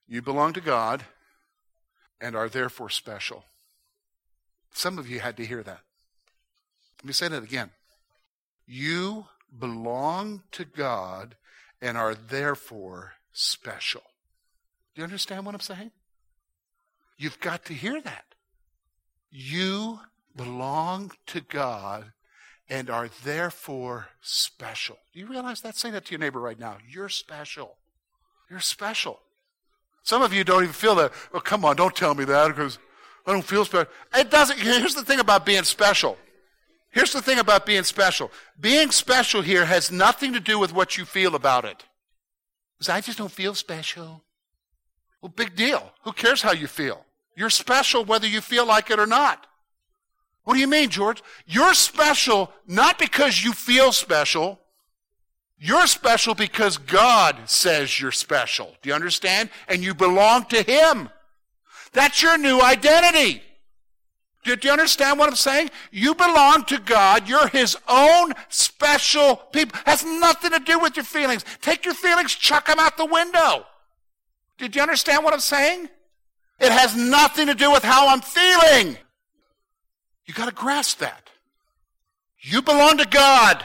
You 0.08 0.22
belong 0.22 0.54
to 0.54 0.62
God 0.62 1.06
and 2.20 2.36
are 2.36 2.50
therefore 2.50 2.90
special. 2.90 3.46
Some 4.74 4.98
of 4.98 5.10
you 5.10 5.20
had 5.20 5.38
to 5.38 5.46
hear 5.46 5.64
that. 5.64 5.82
Let 7.00 7.06
me 7.06 7.14
say 7.14 7.28
that 7.28 7.44
again. 7.44 7.72
You 8.68 9.26
belong 9.58 10.44
to 10.52 10.66
God 10.66 11.36
and 11.82 11.98
are 11.98 12.16
therefore 12.16 13.14
special. 13.34 14.04
Do 14.94 15.02
you 15.02 15.04
understand 15.04 15.46
what 15.46 15.56
I'm 15.56 15.62
saying? 15.62 15.92
You've 17.18 17.40
got 17.40 17.66
to 17.66 17.74
hear 17.74 18.02
that. 18.02 18.26
You 19.32 20.00
belong 20.36 21.12
to 21.28 21.42
God 21.42 22.12
and 22.70 22.90
are 22.90 23.10
therefore 23.24 24.08
special. 24.22 24.98
Do 25.14 25.20
you 25.20 25.28
realize 25.28 25.62
that? 25.62 25.76
Say 25.76 25.92
that 25.92 26.06
to 26.06 26.12
your 26.12 26.20
neighbor 26.20 26.40
right 26.40 26.60
now. 26.60 26.78
You're 26.88 27.10
special. 27.10 27.78
You're 28.52 28.60
special. 28.60 29.18
Some 30.04 30.22
of 30.22 30.34
you 30.34 30.44
don't 30.44 30.64
even 30.64 30.74
feel 30.74 30.96
that. 30.96 31.14
Oh, 31.34 31.40
come 31.40 31.64
on, 31.64 31.78
don't 31.78 31.96
tell 31.96 32.14
me 32.14 32.26
that 32.26 32.50
because 32.50 32.80
I 33.26 33.32
don't 33.32 33.46
feel 33.46 33.64
special. 33.64 33.90
It 34.14 34.30
doesn't. 34.30 34.60
Here's 34.60 34.94
the 34.94 35.06
thing 35.06 35.22
about 35.22 35.46
being 35.46 35.64
special. 35.64 36.18
Here's 36.90 37.14
the 37.14 37.22
thing 37.22 37.40
about 37.40 37.66
being 37.66 37.84
special. 37.84 38.30
Being 38.60 38.92
special 38.92 39.42
here 39.42 39.64
has 39.64 39.90
nothing 39.90 40.34
to 40.34 40.42
do 40.42 40.60
with 40.60 40.74
what 40.74 40.98
you 40.98 41.06
feel 41.06 41.36
about 41.36 41.64
it. 41.64 41.86
Because 42.78 42.90
I 42.90 43.00
just 43.00 43.18
don't 43.18 43.32
feel 43.32 43.56
special. 43.56 44.22
Well, 45.22 45.32
big 45.34 45.56
deal. 45.56 45.90
Who 46.04 46.12
cares 46.12 46.42
how 46.42 46.52
you 46.52 46.68
feel? 46.68 47.06
You're 47.38 47.50
special 47.50 48.04
whether 48.04 48.28
you 48.28 48.42
feel 48.42 48.66
like 48.66 48.92
it 48.92 49.00
or 49.00 49.08
not. 49.08 49.48
What 50.44 50.56
do 50.56 50.60
you 50.60 50.68
mean, 50.68 50.90
George? 50.90 51.24
You're 51.46 51.74
special 51.74 52.52
not 52.68 53.00
because 53.00 53.42
you 53.42 53.54
feel 53.54 53.94
special. 53.94 54.60
You're 55.64 55.86
special 55.86 56.34
because 56.34 56.80
God 56.80 57.38
says 57.46 58.02
you're 58.02 58.12
special. 58.12 58.76
Do 58.82 58.90
you 58.90 58.96
understand? 58.96 59.52
And 59.68 59.84
you 59.84 59.94
belong 59.94 60.46
to 60.46 60.64
Him. 60.64 61.08
That's 61.94 62.24
your 62.24 62.36
new 62.40 62.60
identity. 62.62 63.44
Do, 64.44 64.58
you 64.60 64.72
understand 64.72 65.20
what 65.20 65.30
I'm 65.30 65.36
saying? 65.36 65.70
You 65.92 66.16
belong 66.16 66.64
to 66.64 66.80
God. 66.80 67.30
You're 67.30 67.48
His 67.50 67.78
own 67.88 68.34
special 68.50 69.36
people. 69.36 69.80
Has 69.86 70.04
nothing 70.04 70.50
to 70.50 70.60
do 70.60 70.80
with 70.80 70.96
your 70.96 71.06
feelings. 71.06 71.46
Take 71.62 71.86
your 71.86 71.94
feelings, 71.94 72.34
chuck 72.34 72.66
them 72.66 72.80
out 72.80 72.98
the 72.98 73.06
window. 73.06 73.68
Did 74.58 74.76
you 74.76 74.82
understand 74.82 75.24
what 75.24 75.32
I'm 75.36 75.40
saying? 75.40 75.90
It 76.60 76.72
has 76.72 76.96
nothing 76.96 77.46
to 77.46 77.54
do 77.54 77.72
with 77.72 77.84
how 77.84 78.08
I'm 78.08 78.22
feeling. 78.22 78.98
You 80.26 80.34
got 80.34 80.50
to 80.50 80.56
grasp 80.56 80.98
that. 81.00 81.30
You 82.40 82.64
belong 82.64 82.98
to 82.98 83.06
God. 83.06 83.64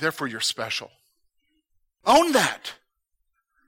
Therefore, 0.00 0.26
you're 0.26 0.40
special. 0.40 0.90
Own 2.04 2.32
that. 2.32 2.74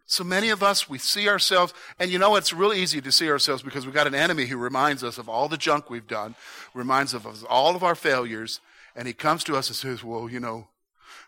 So 0.06 0.24
many 0.24 0.50
of 0.50 0.62
us, 0.62 0.90
we 0.90 0.98
see 0.98 1.28
ourselves, 1.28 1.72
and 1.98 2.10
you 2.10 2.18
know, 2.18 2.36
it's 2.36 2.52
real 2.52 2.72
easy 2.72 3.00
to 3.00 3.12
see 3.12 3.30
ourselves 3.30 3.62
because 3.62 3.86
we've 3.86 3.94
got 3.94 4.06
an 4.06 4.14
enemy 4.14 4.46
who 4.46 4.58
reminds 4.58 5.02
us 5.02 5.16
of 5.16 5.28
all 5.28 5.48
the 5.48 5.56
junk 5.56 5.88
we've 5.88 6.06
done, 6.06 6.34
reminds 6.74 7.14
us 7.14 7.24
of 7.24 7.44
all 7.46 7.76
of 7.76 7.82
our 7.82 7.94
failures, 7.94 8.60
and 8.94 9.06
he 9.06 9.14
comes 9.14 9.44
to 9.44 9.56
us 9.56 9.68
and 9.68 9.76
says, 9.76 10.04
Well, 10.04 10.28
you 10.28 10.40
know, 10.40 10.68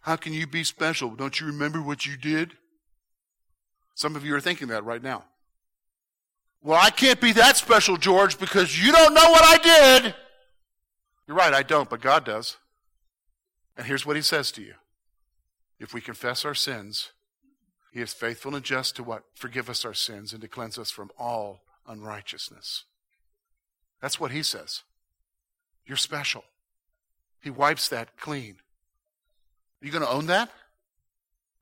how 0.02 0.16
can 0.16 0.34
you 0.34 0.46
be 0.46 0.64
special? 0.64 1.14
Don't 1.14 1.40
you 1.40 1.46
remember 1.46 1.80
what 1.80 2.04
you 2.04 2.16
did? 2.16 2.52
Some 3.94 4.16
of 4.16 4.24
you 4.24 4.34
are 4.34 4.40
thinking 4.40 4.68
that 4.68 4.84
right 4.84 5.02
now. 5.02 5.24
Well, 6.62 6.78
I 6.78 6.90
can't 6.90 7.20
be 7.20 7.32
that 7.32 7.56
special, 7.56 7.96
George, 7.96 8.38
because 8.38 8.82
you 8.82 8.92
don't 8.92 9.14
know 9.14 9.30
what 9.30 9.44
I 9.44 10.02
did. 10.02 10.14
You're 11.26 11.36
right, 11.36 11.54
I 11.54 11.62
don't, 11.62 11.88
but 11.88 12.00
God 12.00 12.24
does. 12.24 12.56
And 13.76 13.86
here's 13.86 14.04
what 14.04 14.16
he 14.16 14.22
says 14.22 14.52
to 14.52 14.62
you 14.62 14.74
If 15.84 15.92
we 15.92 16.00
confess 16.00 16.46
our 16.46 16.54
sins, 16.54 17.12
he 17.92 18.00
is 18.00 18.14
faithful 18.14 18.54
and 18.54 18.64
just 18.64 18.96
to 18.96 19.02
what? 19.02 19.24
Forgive 19.34 19.68
us 19.68 19.84
our 19.84 19.92
sins 19.92 20.32
and 20.32 20.40
to 20.40 20.48
cleanse 20.48 20.78
us 20.78 20.90
from 20.90 21.10
all 21.18 21.60
unrighteousness. 21.86 22.84
That's 24.00 24.18
what 24.18 24.30
he 24.30 24.42
says. 24.42 24.82
You're 25.84 25.98
special. 25.98 26.42
He 27.42 27.50
wipes 27.50 27.88
that 27.88 28.16
clean. 28.16 28.56
Are 29.82 29.86
you 29.86 29.92
going 29.92 30.02
to 30.02 30.10
own 30.10 30.26
that? 30.28 30.50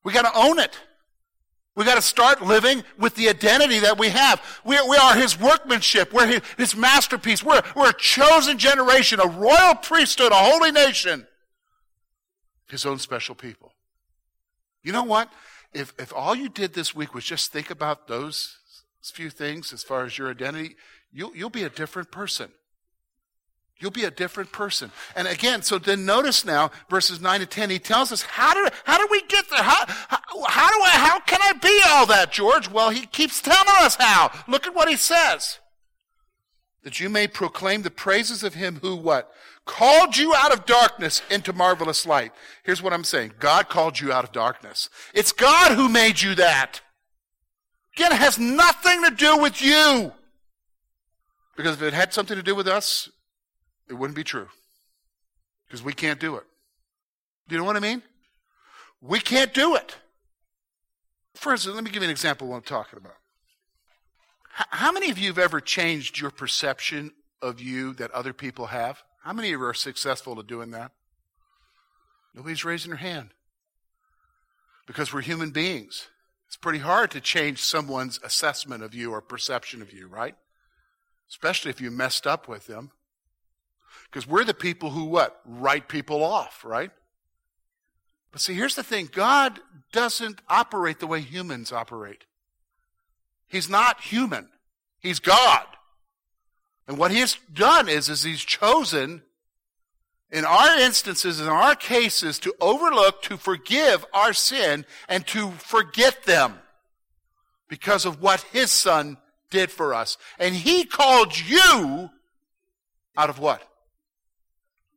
We 0.05 0.13
got 0.13 0.33
to 0.33 0.41
own 0.41 0.61
it. 0.61 0.79
We 1.75 1.85
got 1.85 1.97
to 1.97 2.03
start 2.03 2.41
living 2.41 2.85
with 2.97 3.17
the 3.17 3.29
identity 3.29 3.81
that 3.81 3.99
we 3.99 4.11
have. 4.11 4.41
We, 4.65 4.81
we 4.89 4.97
are 4.99 5.17
his 5.17 5.41
workmanship. 5.41 6.13
We're 6.13 6.29
his, 6.29 6.43
his 6.57 6.77
masterpiece. 6.77 7.43
We're, 7.43 7.63
we're 7.75 7.91
a 7.91 7.99
chosen 7.99 8.57
generation, 8.57 9.19
a 9.19 9.27
royal 9.27 9.75
priesthood, 9.75 10.31
a 10.31 10.37
holy 10.37 10.71
nation. 10.71 11.27
His 12.69 12.87
own 12.87 13.01
special 13.01 13.35
people. 13.35 13.73
You 14.83 14.93
know 14.93 15.05
what? 15.05 15.31
if, 15.73 15.95
if 15.99 16.13
all 16.15 16.35
you 16.35 16.49
did 16.49 16.75
this 16.75 16.95
week 16.95 17.15
was 17.15 17.25
just 17.25 17.53
think 17.53 17.71
about 17.71 18.09
those 18.09 18.59
few 19.03 19.31
things 19.31 19.73
as 19.73 19.83
far 19.83 20.05
as 20.05 20.17
your 20.17 20.31
identity, 20.31 20.77
you'll, 21.13 21.35
you'll 21.35 21.51
be 21.51 21.65
a 21.65 21.71
different 21.71 22.11
person. 22.11 22.51
You'll 23.79 23.91
be 23.91 24.05
a 24.05 24.13
different 24.13 24.53
person. 24.53 24.93
And 25.17 25.27
again, 25.27 25.63
so 25.63 25.79
then 25.79 26.07
notice 26.07 26.45
now, 26.45 26.71
verses 26.89 27.21
9 27.21 27.41
to 27.41 27.47
10, 27.47 27.71
he 27.71 27.81
tells 27.81 28.13
us, 28.13 28.23
how 28.23 28.55
do, 28.55 28.69
how 28.85 28.99
do 28.99 29.09
we 29.11 29.23
get 29.23 29.51
there? 29.51 29.63
How, 29.63 29.85
how, 29.87 30.19
how 30.47 30.69
do 30.69 30.85
I, 30.85 30.91
how 30.91 31.19
can 31.21 31.41
I 31.43 31.53
be 31.55 31.81
all 31.89 32.07
that, 32.07 32.31
George? 32.31 32.71
Well, 32.71 32.91
he 32.91 33.07
keeps 33.07 33.43
telling 33.43 33.67
us 33.81 33.97
how. 33.97 34.31
Look 34.47 34.69
at 34.69 34.75
what 34.75 34.89
he 34.89 34.97
says. 34.97 35.59
That 36.85 37.01
you 37.01 37.09
may 37.09 37.27
proclaim 37.27 37.83
the 37.83 37.91
praises 37.91 38.45
of 38.45 38.55
him 38.55 38.79
who 38.83 38.95
what? 38.95 39.33
Called 39.65 40.17
you 40.17 40.35
out 40.35 40.53
of 40.53 40.67
darkness 40.67 41.23
into 41.31 41.53
marvelous 41.53 42.07
light. 42.07 42.33
Here's 42.65 42.83
what 42.83 42.93
I'm 42.93 43.05
saying. 43.05 43.35
God 43.39 43.69
called 43.69 44.01
you 44.01 44.13
out 44.13 44.25
of 44.25 44.33
darkness. 44.33 44.89
It's 45.15 45.33
God 45.33 45.73
who 45.73 45.89
made 45.89 46.21
you 46.21 46.35
that. 46.35 46.81
Again, 47.97 48.13
it 48.13 48.19
has 48.19 48.39
nothing 48.39 49.05
to 49.05 49.11
do 49.11 49.39
with 49.39 49.63
you. 49.63 50.13
Because 51.57 51.77
if 51.77 51.83
it 51.83 51.93
had 51.93 52.13
something 52.13 52.37
to 52.37 52.43
do 52.43 52.55
with 52.55 52.67
us, 52.67 53.11
it 53.89 53.95
wouldn't 53.95 54.17
be 54.17 54.25
true. 54.25 54.49
Because 55.67 55.83
we 55.83 55.93
can't 55.93 56.19
do 56.19 56.37
it. 56.37 56.45
Do 57.49 57.55
you 57.55 57.61
know 57.61 57.67
what 57.67 57.77
I 57.77 57.81
mean? 57.81 58.03
We 59.01 59.21
can't 59.21 59.53
do 59.53 59.75
it. 59.75 59.97
For 61.35 61.53
instance, 61.53 61.75
let 61.75 61.85
me 61.85 61.91
give 61.91 62.03
you 62.03 62.09
an 62.09 62.11
example 62.11 62.47
of 62.47 62.51
what 62.51 62.57
I'm 62.57 62.63
talking 62.63 62.99
about. 62.99 63.17
How 64.55 64.93
many 64.93 65.11
of 65.11 65.19
you 65.19 65.29
have 65.29 65.39
ever 65.39 65.61
changed 65.61 66.21
your 66.21 66.31
perception 66.31 67.13
of 67.41 67.61
you 67.61 67.95
that 67.95 68.11
other 68.11 68.33
people 68.33 68.67
have? 68.67 69.03
How 69.23 69.33
many 69.33 69.53
of 69.53 69.61
you 69.61 69.67
are 69.67 69.75
successful 69.75 70.39
at 70.41 70.47
doing 70.47 70.73
that? 70.73 70.93
Nobody's 72.35 72.65
raising 72.65 72.91
their 72.91 72.99
hand. 72.99 73.31
Because 74.87 75.13
we're 75.13 75.21
human 75.21 75.51
beings. 75.51 76.09
It's 76.49 76.57
pretty 76.57 76.81
hard 76.81 77.11
to 77.13 77.21
change 77.21 77.63
someone's 77.63 78.19
assessment 78.25 78.83
of 78.83 78.95
you 78.95 79.13
or 79.13 79.21
perception 79.21 79.81
of 79.81 79.93
you, 79.93 80.09
right? 80.09 80.35
Especially 81.31 81.71
if 81.71 81.81
you 81.81 81.91
messed 81.91 82.27
up 82.27 82.49
with 82.49 82.67
them. 82.67 82.91
Because 84.11 84.27
we're 84.27 84.45
the 84.45 84.55
people 84.55 84.91
who 84.91 85.05
what? 85.05 85.41
Write 85.45 85.89
people 85.89 86.25
off, 86.25 86.65
right? 86.65 86.91
But 88.33 88.41
see, 88.41 88.55
here's 88.55 88.75
the 88.75 88.83
thing 88.83 89.09
God 89.13 89.61
doesn't 89.93 90.41
operate 90.49 90.99
the 90.99 91.07
way 91.07 91.21
humans 91.21 91.71
operate. 91.71 92.25
He's 93.47 93.69
not 93.69 94.01
human, 94.01 94.49
He's 95.01 95.21
God. 95.21 95.67
And 96.87 96.99
what 96.99 97.11
He's 97.11 97.37
done 97.53 97.89
is, 97.89 98.09
is 98.09 98.23
He's 98.23 98.41
chosen, 98.41 99.23
in 100.31 100.45
our 100.45 100.79
instances, 100.79 101.41
in 101.41 101.49
our 101.49 101.75
cases, 101.75 102.39
to 102.41 102.55
overlook, 102.61 103.23
to 103.23 103.37
forgive 103.37 104.05
our 104.13 104.33
sin, 104.33 104.85
and 105.09 105.27
to 105.29 105.51
forget 105.53 106.25
them 106.25 106.59
because 107.69 108.05
of 108.05 108.21
what 108.21 108.41
His 108.53 108.71
Son 108.71 109.17
did 109.51 109.71
for 109.71 109.95
us. 109.95 110.19
And 110.39 110.55
He 110.55 110.85
called 110.85 111.39
you 111.39 112.11
out 113.17 113.31
of 113.31 113.39
what? 113.39 113.63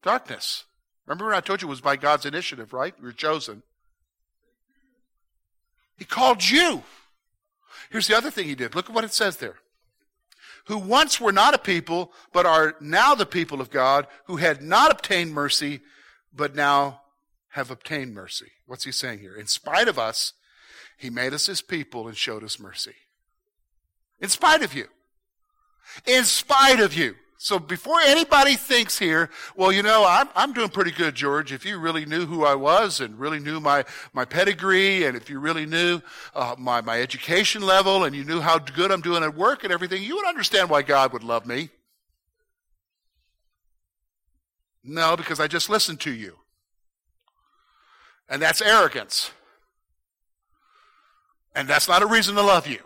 Darkness. 0.02 0.64
Remember 1.06 1.26
when 1.26 1.36
I 1.36 1.42
told 1.42 1.62
you 1.62 1.68
it 1.68 1.70
was 1.70 1.82
by 1.82 1.98
God's 1.98 2.26
initiative, 2.26 2.74
right? 2.74 2.96
We 3.00 3.06
were 3.06 3.12
chosen. 3.12 3.62
He 5.98 6.06
called 6.06 6.44
you. 6.44 6.84
Here's 7.90 8.08
the 8.08 8.18
other 8.18 8.32
thing 8.32 8.48
he 8.48 8.56
did. 8.56 8.76
Look 8.76 8.90
at 8.90 8.96
what 8.96 9.04
it 9.04 9.14
says 9.14 9.38
there. 9.38 9.56
Who 10.66 10.78
once 10.78 11.22
were 11.22 11.32
not 11.32 11.54
a 11.54 11.60
people, 11.60 12.12
but 12.34 12.46
are 12.46 12.76
now 12.80 13.16
the 13.16 13.26
people 13.26 13.62
of 13.62 13.70
God, 13.70 14.08
who 14.26 14.38
had 14.38 14.62
not 14.62 14.92
obtained 14.92 15.34
mercy, 15.34 15.82
but 16.34 16.56
now 16.56 17.02
have 17.50 17.72
obtained 17.72 18.14
mercy. 18.14 18.52
What's 18.66 18.84
he 18.84 18.92
saying 18.92 19.20
here? 19.20 19.36
In 19.36 19.48
spite 19.48 19.88
of 19.88 20.00
us, 20.00 20.34
he 20.98 21.10
made 21.10 21.34
us 21.34 21.46
his 21.46 21.62
people 21.62 22.08
and 22.08 22.18
showed 22.18 22.44
us 22.44 22.60
mercy. 22.60 22.96
In 24.20 24.30
spite 24.30 24.64
of 24.64 24.74
you. 24.74 24.88
In 26.06 26.24
spite 26.24 26.80
of 26.80 26.94
you. 26.94 27.16
So 27.38 27.60
before 27.60 28.00
anybody 28.00 28.56
thinks 28.56 28.98
here, 28.98 29.30
well, 29.56 29.72
you 29.72 29.84
know, 29.84 30.06
I'm, 30.08 30.30
I'm 30.36 30.54
doing 30.54 30.70
pretty 30.70 30.92
good, 30.92 31.16
George. 31.16 31.52
If 31.52 31.66
you 31.66 31.80
really 31.80 32.06
knew 32.06 32.26
who 32.26 32.46
I 32.46 32.56
was 32.56 33.02
and 33.02 33.20
really 33.20 33.40
knew 33.40 33.60
my, 33.60 33.84
my 34.14 34.24
pedigree 34.24 35.04
and 35.04 35.18
if 35.18 35.30
you 35.30 35.40
really 35.40 35.66
knew 35.66 36.02
uh, 36.34 36.56
my, 36.58 36.80
my 36.80 37.02
education 37.02 37.62
level 37.62 38.06
and 38.06 38.16
you 38.16 38.24
knew 38.24 38.40
how 38.40 38.58
good 38.58 38.92
I'm 38.92 39.02
doing 39.02 39.22
at 39.22 39.36
work 39.36 39.64
and 39.64 39.74
everything, 39.74 40.02
you 40.02 40.16
would 40.16 40.26
understand 40.26 40.70
why 40.70 40.82
God 40.82 41.12
would 41.12 41.24
love 41.24 41.46
me. 41.46 41.70
No, 44.84 45.18
because 45.18 45.40
I 45.40 45.48
just 45.48 45.70
listened 45.70 46.00
to 46.02 46.14
you. 46.14 46.38
And 48.30 48.42
that's 48.42 48.62
arrogance. 48.62 49.32
And 51.54 51.68
that's 51.68 51.88
not 51.88 52.02
a 52.02 52.08
reason 52.08 52.36
to 52.36 52.42
love 52.42 52.66
you. 52.66 52.80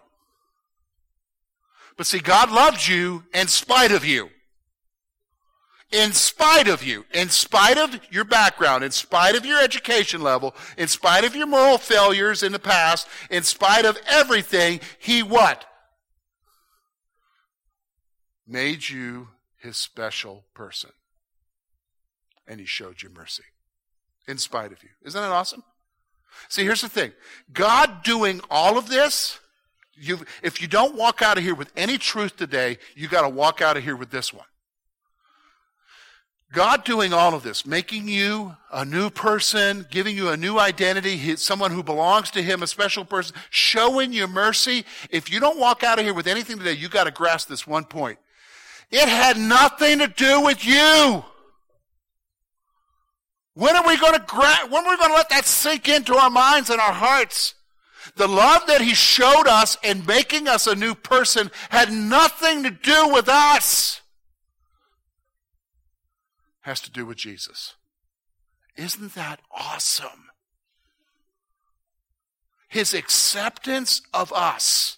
But 1.97 2.07
see, 2.07 2.19
God 2.19 2.51
loves 2.51 2.87
you 2.89 3.25
in 3.33 3.47
spite 3.47 3.91
of 3.91 4.03
you 4.03 4.29
in 5.91 6.13
spite 6.13 6.67
of 6.67 6.83
you, 6.83 7.05
in 7.13 7.29
spite 7.29 7.77
of 7.77 7.99
your 8.11 8.23
background, 8.23 8.83
in 8.83 8.91
spite 8.91 9.35
of 9.35 9.45
your 9.45 9.59
education 9.59 10.21
level, 10.21 10.55
in 10.77 10.87
spite 10.87 11.23
of 11.23 11.35
your 11.35 11.47
moral 11.47 11.77
failures 11.77 12.43
in 12.43 12.51
the 12.51 12.59
past, 12.59 13.07
in 13.31 13.43
spite 13.43 13.85
of 13.85 13.97
everything, 14.07 14.79
he 14.99 15.23
what? 15.23 15.65
Made 18.47 18.87
you 18.89 19.29
his 19.57 19.77
special 19.77 20.45
person. 20.53 20.91
And 22.47 22.59
he 22.59 22.65
showed 22.65 23.01
you 23.01 23.09
mercy. 23.09 23.43
In 24.27 24.37
spite 24.37 24.71
of 24.71 24.83
you. 24.83 24.89
Isn't 25.03 25.19
that 25.19 25.31
awesome? 25.31 25.63
See, 26.47 26.63
here's 26.63 26.81
the 26.81 26.89
thing. 26.89 27.13
God 27.51 28.03
doing 28.03 28.41
all 28.49 28.77
of 28.77 28.89
this, 28.89 29.39
you, 29.95 30.19
if 30.43 30.61
you 30.61 30.67
don't 30.67 30.95
walk 30.95 31.21
out 31.21 31.37
of 31.37 31.43
here 31.43 31.55
with 31.55 31.71
any 31.75 31.97
truth 31.97 32.37
today, 32.37 32.77
you 32.95 33.07
got 33.07 33.23
to 33.23 33.29
walk 33.29 33.61
out 33.61 33.75
of 33.75 33.83
here 33.83 33.95
with 33.95 34.11
this 34.11 34.31
one. 34.31 34.45
God 36.51 36.83
doing 36.83 37.13
all 37.13 37.35
of 37.35 37.43
this, 37.43 37.63
making 37.63 38.07
you 38.07 38.55
a 38.71 38.83
new 38.83 39.11
person, 39.11 39.85
giving 39.91 40.15
you 40.15 40.29
a 40.29 40.37
new 40.37 40.57
identity, 40.57 41.35
someone 41.35 41.69
who 41.69 41.83
belongs 41.83 42.31
to 42.31 42.41
Him, 42.41 42.63
a 42.63 42.67
special 42.67 43.05
person, 43.05 43.35
showing 43.51 44.11
you 44.11 44.27
mercy. 44.27 44.83
If 45.11 45.31
you 45.31 45.39
don't 45.39 45.59
walk 45.59 45.83
out 45.83 45.99
of 45.99 46.05
here 46.05 46.13
with 46.13 46.25
anything 46.25 46.57
today, 46.57 46.73
you 46.73 46.89
got 46.89 47.03
to 47.03 47.11
grasp 47.11 47.49
this 47.49 47.67
one 47.67 47.85
point. 47.85 48.17
It 48.89 49.07
had 49.07 49.37
nothing 49.37 49.99
to 49.99 50.07
do 50.07 50.41
with 50.41 50.65
you. 50.65 51.23
When 53.53 53.75
are 53.75 53.85
we 53.85 53.97
going 53.97 54.13
to 54.13 54.25
gra- 54.25 54.67
when 54.69 54.85
are 54.85 54.89
we 54.89 54.97
going 54.97 55.11
to 55.11 55.15
let 55.15 55.29
that 55.29 55.45
sink 55.45 55.87
into 55.87 56.15
our 56.15 56.31
minds 56.31 56.71
and 56.71 56.81
our 56.81 56.93
hearts? 56.93 57.53
The 58.15 58.27
love 58.27 58.65
that 58.65 58.81
He 58.81 58.95
showed 58.95 59.47
us 59.47 59.77
in 59.83 60.03
making 60.07 60.47
us 60.47 60.65
a 60.65 60.73
new 60.73 60.95
person 60.95 61.51
had 61.69 61.91
nothing 61.91 62.63
to 62.63 62.71
do 62.71 63.09
with 63.09 63.29
us 63.29 64.01
has 66.69 66.81
to 66.81 66.91
do 66.91 67.05
with 67.05 67.17
Jesus. 67.17 67.75
Isn't 68.77 69.13
that 69.15 69.41
awesome? 69.51 70.29
His 72.69 72.93
acceptance 72.93 74.01
of 74.13 74.31
us 74.31 74.97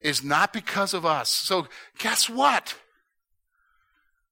is 0.00 0.22
not 0.22 0.52
because 0.52 0.94
of 0.94 1.04
us. 1.04 1.30
So, 1.30 1.66
guess 1.98 2.28
what? 2.28 2.76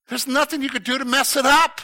There's 0.07 0.27
nothing 0.27 0.61
you 0.61 0.69
could 0.69 0.83
do 0.83 0.97
to 0.97 1.05
mess 1.05 1.35
it 1.35 1.45
up. 1.45 1.81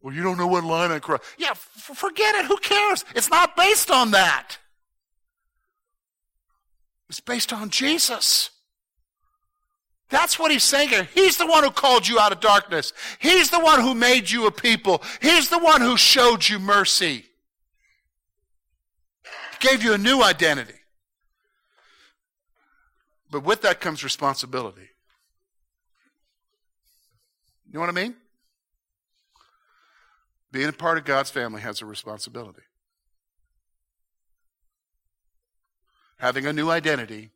Well, 0.00 0.14
you 0.14 0.22
don't 0.22 0.38
know 0.38 0.46
what 0.46 0.62
line 0.62 0.92
I 0.92 1.00
cross. 1.00 1.20
Yeah, 1.36 1.50
f- 1.50 1.90
forget 1.96 2.36
it. 2.36 2.44
Who 2.44 2.58
cares? 2.58 3.04
It's 3.16 3.30
not 3.30 3.56
based 3.56 3.90
on 3.90 4.12
that. 4.12 4.58
It's 7.08 7.18
based 7.20 7.52
on 7.52 7.70
Jesus. 7.70 8.50
That's 10.08 10.38
what 10.38 10.52
he's 10.52 10.62
saying 10.62 10.90
here. 10.90 11.08
He's 11.14 11.36
the 11.36 11.46
one 11.46 11.64
who 11.64 11.70
called 11.70 12.06
you 12.06 12.18
out 12.20 12.32
of 12.32 12.40
darkness. 12.40 12.92
He's 13.18 13.50
the 13.50 13.58
one 13.58 13.80
who 13.80 13.94
made 13.94 14.30
you 14.30 14.46
a 14.46 14.52
people. 14.52 15.02
He's 15.20 15.48
the 15.48 15.58
one 15.58 15.80
who 15.80 15.96
showed 15.96 16.48
you 16.48 16.58
mercy. 16.58 17.24
Gave 19.58 19.82
you 19.82 19.94
a 19.94 19.98
new 19.98 20.22
identity. 20.22 20.74
But 23.30 23.42
with 23.42 23.62
that 23.62 23.80
comes 23.80 24.04
responsibility. 24.04 24.88
You 27.66 27.74
know 27.74 27.80
what 27.80 27.88
I 27.88 27.92
mean? 27.92 28.14
Being 30.52 30.68
a 30.68 30.72
part 30.72 30.98
of 30.98 31.04
God's 31.04 31.30
family 31.30 31.60
has 31.62 31.82
a 31.82 31.86
responsibility. 31.86 32.62
Having 36.18 36.46
a 36.46 36.52
new 36.52 36.70
identity 36.70 37.30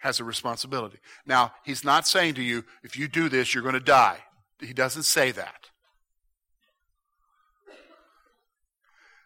has 0.00 0.20
a 0.20 0.24
responsibility. 0.24 0.98
Now, 1.26 1.52
he's 1.64 1.84
not 1.84 2.06
saying 2.06 2.34
to 2.34 2.42
you, 2.42 2.64
if 2.82 2.98
you 2.98 3.08
do 3.08 3.28
this, 3.28 3.54
you're 3.54 3.62
going 3.62 3.74
to 3.74 3.80
die. 3.80 4.18
He 4.60 4.72
doesn't 4.72 5.04
say 5.04 5.30
that. 5.32 5.68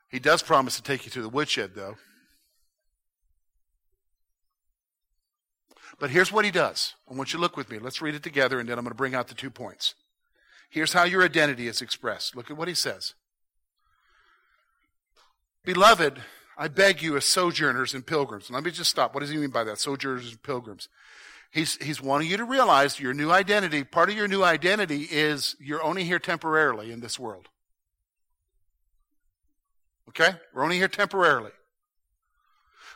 He 0.09 0.19
does 0.21 0.43
promise 0.43 0.77
to 0.77 0.83
take 0.83 1.05
you 1.05 1.11
to 1.13 1.23
the 1.23 1.29
woodshed, 1.29 1.75
though. 1.75 1.97
But 5.99 6.11
here's 6.11 6.33
what 6.33 6.45
he 6.45 6.51
does. 6.51 6.95
I 7.11 7.15
want 7.15 7.33
you 7.33 7.39
to 7.39 7.41
look 7.41 7.57
with 7.57 7.71
me. 7.71 7.79
Let's 7.79 8.03
read 8.03 8.15
it 8.15 8.23
together, 8.23 8.61
and 8.61 8.69
then 8.69 8.79
I'm 8.79 8.85
going 8.85 8.93
to 8.93 8.97
bring 8.97 9.15
out 9.15 9.29
the 9.29 9.35
two 9.35 9.51
points. 9.51 9.95
Here's 10.71 10.93
how 10.93 11.05
your 11.05 11.25
identity 11.25 11.69
is 11.69 11.81
expressed. 11.81 12.35
Look 12.37 12.51
at 12.51 12.57
what 12.57 12.69
he 12.69 12.75
says. 12.75 13.15
Beloved, 15.65 16.21
I 16.57 16.69
beg 16.69 17.03
you 17.03 17.17
as 17.17 17.25
sojourners 17.25 17.95
and 17.95 18.07
pilgrims. 18.07 18.51
Let 18.51 18.63
me 18.63 18.71
just 18.71 18.91
stop. 18.91 19.15
What 19.15 19.21
does 19.21 19.31
he 19.31 19.37
mean 19.37 19.51
by 19.51 19.65
that? 19.65 19.79
Sojourners 19.79 20.31
and 20.31 20.43
pilgrims. 20.43 20.89
He's, 21.51 21.77
he's 21.77 22.01
wanting 22.03 22.29
you 22.29 22.37
to 22.37 22.45
realize 22.45 22.99
your 22.99 23.15
new 23.15 23.31
identity, 23.31 23.85
part 23.85 24.11
of 24.11 24.17
your 24.17 24.29
new 24.29 24.43
identity 24.43 25.07
is 25.11 25.57
you're 25.61 25.83
only 25.83 26.05
here 26.05 26.19
temporarily 26.19 26.91
in 26.91 27.01
this 27.01 27.19
world. 27.19 27.49
Okay? 30.09 30.37
We're 30.53 30.65
only 30.65 30.79
here 30.79 30.89
temporarily. 30.89 31.53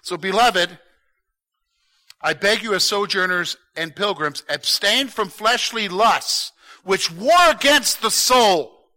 So, 0.03 0.17
beloved, 0.17 0.79
I 2.21 2.33
beg 2.35 2.63
you 2.63 2.75
as 2.75 2.85
sojourners 2.85 3.57
and 3.77 3.95
pilgrims, 3.95 4.43
abstain 4.49 5.09
from 5.09 5.29
fleshly 5.29 5.89
lusts, 5.89 6.53
which 6.83 7.13
war 7.13 7.51
against 7.51 8.03
the 8.03 8.11
soul. 8.11 8.89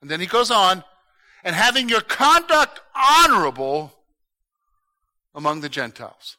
And 0.00 0.10
then 0.10 0.20
he 0.20 0.26
goes 0.26 0.50
on, 0.50 0.82
and 1.44 1.54
having 1.54 1.88
your 1.88 2.00
conduct 2.00 2.80
honorable 2.94 3.92
among 5.34 5.60
the 5.60 5.68
Gentiles. 5.68 6.36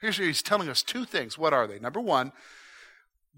Here's 0.00 0.16
he's 0.16 0.42
telling 0.42 0.68
us 0.68 0.82
two 0.82 1.04
things. 1.04 1.36
What 1.36 1.52
are 1.52 1.66
they? 1.66 1.78
Number 1.78 2.00
one, 2.00 2.32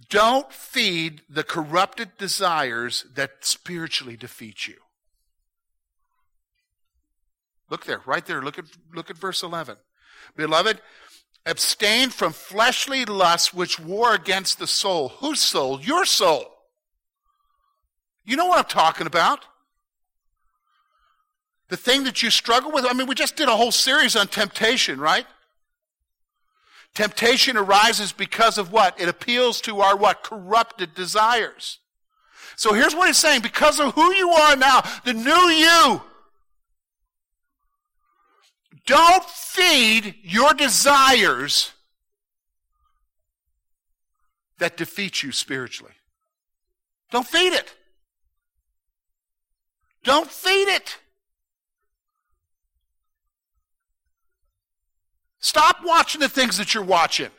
don't 0.08 0.52
feed 0.52 1.22
the 1.28 1.42
corrupted 1.44 2.16
desires 2.18 3.04
that 3.14 3.44
spiritually 3.44 4.16
defeat 4.16 4.66
you. 4.66 4.76
Look 7.68 7.86
there, 7.86 8.00
right 8.04 8.24
there. 8.24 8.42
Look 8.42 8.58
at, 8.58 8.64
look 8.94 9.10
at 9.10 9.16
verse 9.16 9.42
11. 9.42 9.76
Beloved, 10.36 10.80
abstain 11.46 12.10
from 12.10 12.32
fleshly 12.32 13.04
lusts 13.04 13.54
which 13.54 13.78
war 13.78 14.14
against 14.14 14.58
the 14.58 14.66
soul. 14.66 15.10
Whose 15.20 15.40
soul? 15.40 15.80
Your 15.80 16.04
soul. 16.04 16.46
You 18.24 18.36
know 18.36 18.46
what 18.46 18.58
I'm 18.58 18.64
talking 18.64 19.06
about. 19.06 19.44
The 21.70 21.76
thing 21.76 22.04
that 22.04 22.22
you 22.22 22.30
struggle 22.30 22.72
with. 22.72 22.84
I 22.84 22.92
mean, 22.92 23.06
we 23.06 23.14
just 23.14 23.36
did 23.36 23.48
a 23.48 23.56
whole 23.56 23.72
series 23.72 24.16
on 24.16 24.26
temptation, 24.26 25.00
right? 25.00 25.26
Temptation 26.94 27.56
arises 27.56 28.12
because 28.12 28.58
of 28.58 28.72
what? 28.72 29.00
It 29.00 29.08
appeals 29.08 29.60
to 29.62 29.80
our 29.80 29.96
what? 29.96 30.22
Corrupted 30.22 30.94
desires. 30.94 31.78
So 32.56 32.74
here's 32.74 32.94
what 32.94 33.06
he's 33.06 33.16
saying. 33.16 33.42
Because 33.42 33.78
of 33.78 33.94
who 33.94 34.12
you 34.12 34.30
are 34.30 34.56
now, 34.56 34.82
the 35.04 35.14
new 35.14 35.32
you, 35.32 36.02
don't 38.84 39.24
feed 39.24 40.16
your 40.22 40.52
desires 40.52 41.72
that 44.58 44.76
defeat 44.76 45.22
you 45.22 45.30
spiritually. 45.30 45.94
Don't 47.12 47.26
feed 47.26 47.52
it. 47.52 47.74
Don't 50.02 50.28
feed 50.28 50.68
it. 50.68 50.98
Stop 55.40 55.78
watching 55.84 56.20
the 56.20 56.28
things 56.28 56.58
that 56.58 56.74
you're 56.74 56.84
watching 56.84 57.30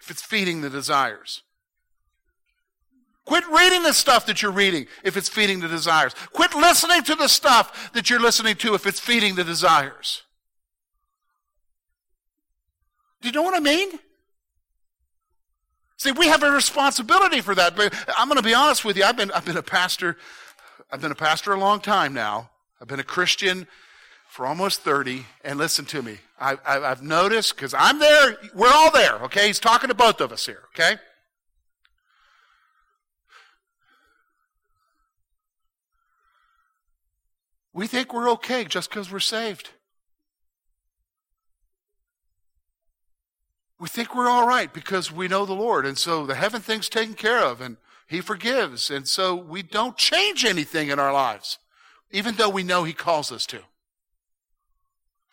if 0.00 0.10
it's 0.10 0.22
feeding 0.22 0.60
the 0.60 0.70
desires. 0.70 1.42
Quit 3.24 3.44
reading 3.48 3.82
the 3.82 3.92
stuff 3.92 4.26
that 4.26 4.42
you're 4.42 4.50
reading 4.50 4.86
if 5.02 5.16
it's 5.16 5.28
feeding 5.28 5.60
the 5.60 5.68
desires. 5.68 6.14
Quit 6.32 6.54
listening 6.54 7.02
to 7.04 7.14
the 7.14 7.28
stuff 7.28 7.92
that 7.94 8.10
you're 8.10 8.20
listening 8.20 8.56
to 8.56 8.74
if 8.74 8.86
it's 8.86 9.00
feeding 9.00 9.34
the 9.34 9.44
desires. 9.44 10.22
Do 13.22 13.28
you 13.28 13.32
know 13.32 13.42
what 13.42 13.54
I 13.54 13.60
mean? 13.60 13.98
See, 15.96 16.12
we 16.12 16.26
have 16.26 16.42
a 16.42 16.50
responsibility 16.50 17.40
for 17.40 17.54
that. 17.54 17.76
But 17.76 17.94
I'm 18.18 18.28
going 18.28 18.36
to 18.36 18.42
be 18.42 18.52
honest 18.52 18.84
with 18.84 18.98
you. 18.98 19.04
I've 19.04 19.16
been, 19.16 19.30
I've 19.30 19.46
been 19.46 19.56
a 19.56 19.62
pastor. 19.62 20.18
I've 20.90 21.00
been 21.00 21.12
a 21.12 21.14
pastor 21.16 21.54
a 21.54 21.58
long 21.58 21.80
time 21.80 22.12
now. 22.12 22.50
I've 22.78 22.88
been 22.88 23.00
a 23.00 23.04
Christian 23.04 23.66
for 24.34 24.46
almost 24.46 24.80
30. 24.80 25.26
And 25.44 25.60
listen 25.60 25.84
to 25.84 26.02
me. 26.02 26.18
I, 26.40 26.56
I've 26.66 27.04
noticed, 27.04 27.54
because 27.54 27.72
I'm 27.72 28.00
there, 28.00 28.36
we're 28.52 28.72
all 28.72 28.90
there, 28.90 29.14
okay? 29.26 29.46
He's 29.46 29.60
talking 29.60 29.86
to 29.90 29.94
both 29.94 30.20
of 30.20 30.32
us 30.32 30.44
here, 30.44 30.62
okay? 30.74 30.96
We 37.72 37.86
think 37.86 38.12
we're 38.12 38.28
okay 38.32 38.64
just 38.64 38.90
because 38.90 39.08
we're 39.08 39.20
saved. 39.20 39.70
We 43.78 43.86
think 43.86 44.16
we're 44.16 44.28
all 44.28 44.48
right 44.48 44.72
because 44.74 45.12
we 45.12 45.28
know 45.28 45.46
the 45.46 45.52
Lord. 45.52 45.86
And 45.86 45.96
so 45.96 46.26
the 46.26 46.34
heaven 46.34 46.60
thing's 46.60 46.88
taken 46.88 47.14
care 47.14 47.44
of 47.44 47.60
and 47.60 47.76
He 48.08 48.20
forgives. 48.20 48.90
And 48.90 49.06
so 49.06 49.36
we 49.36 49.62
don't 49.62 49.96
change 49.96 50.44
anything 50.44 50.88
in 50.88 50.98
our 50.98 51.12
lives, 51.12 51.58
even 52.10 52.34
though 52.34 52.50
we 52.50 52.64
know 52.64 52.82
He 52.82 52.92
calls 52.92 53.30
us 53.30 53.46
to. 53.46 53.60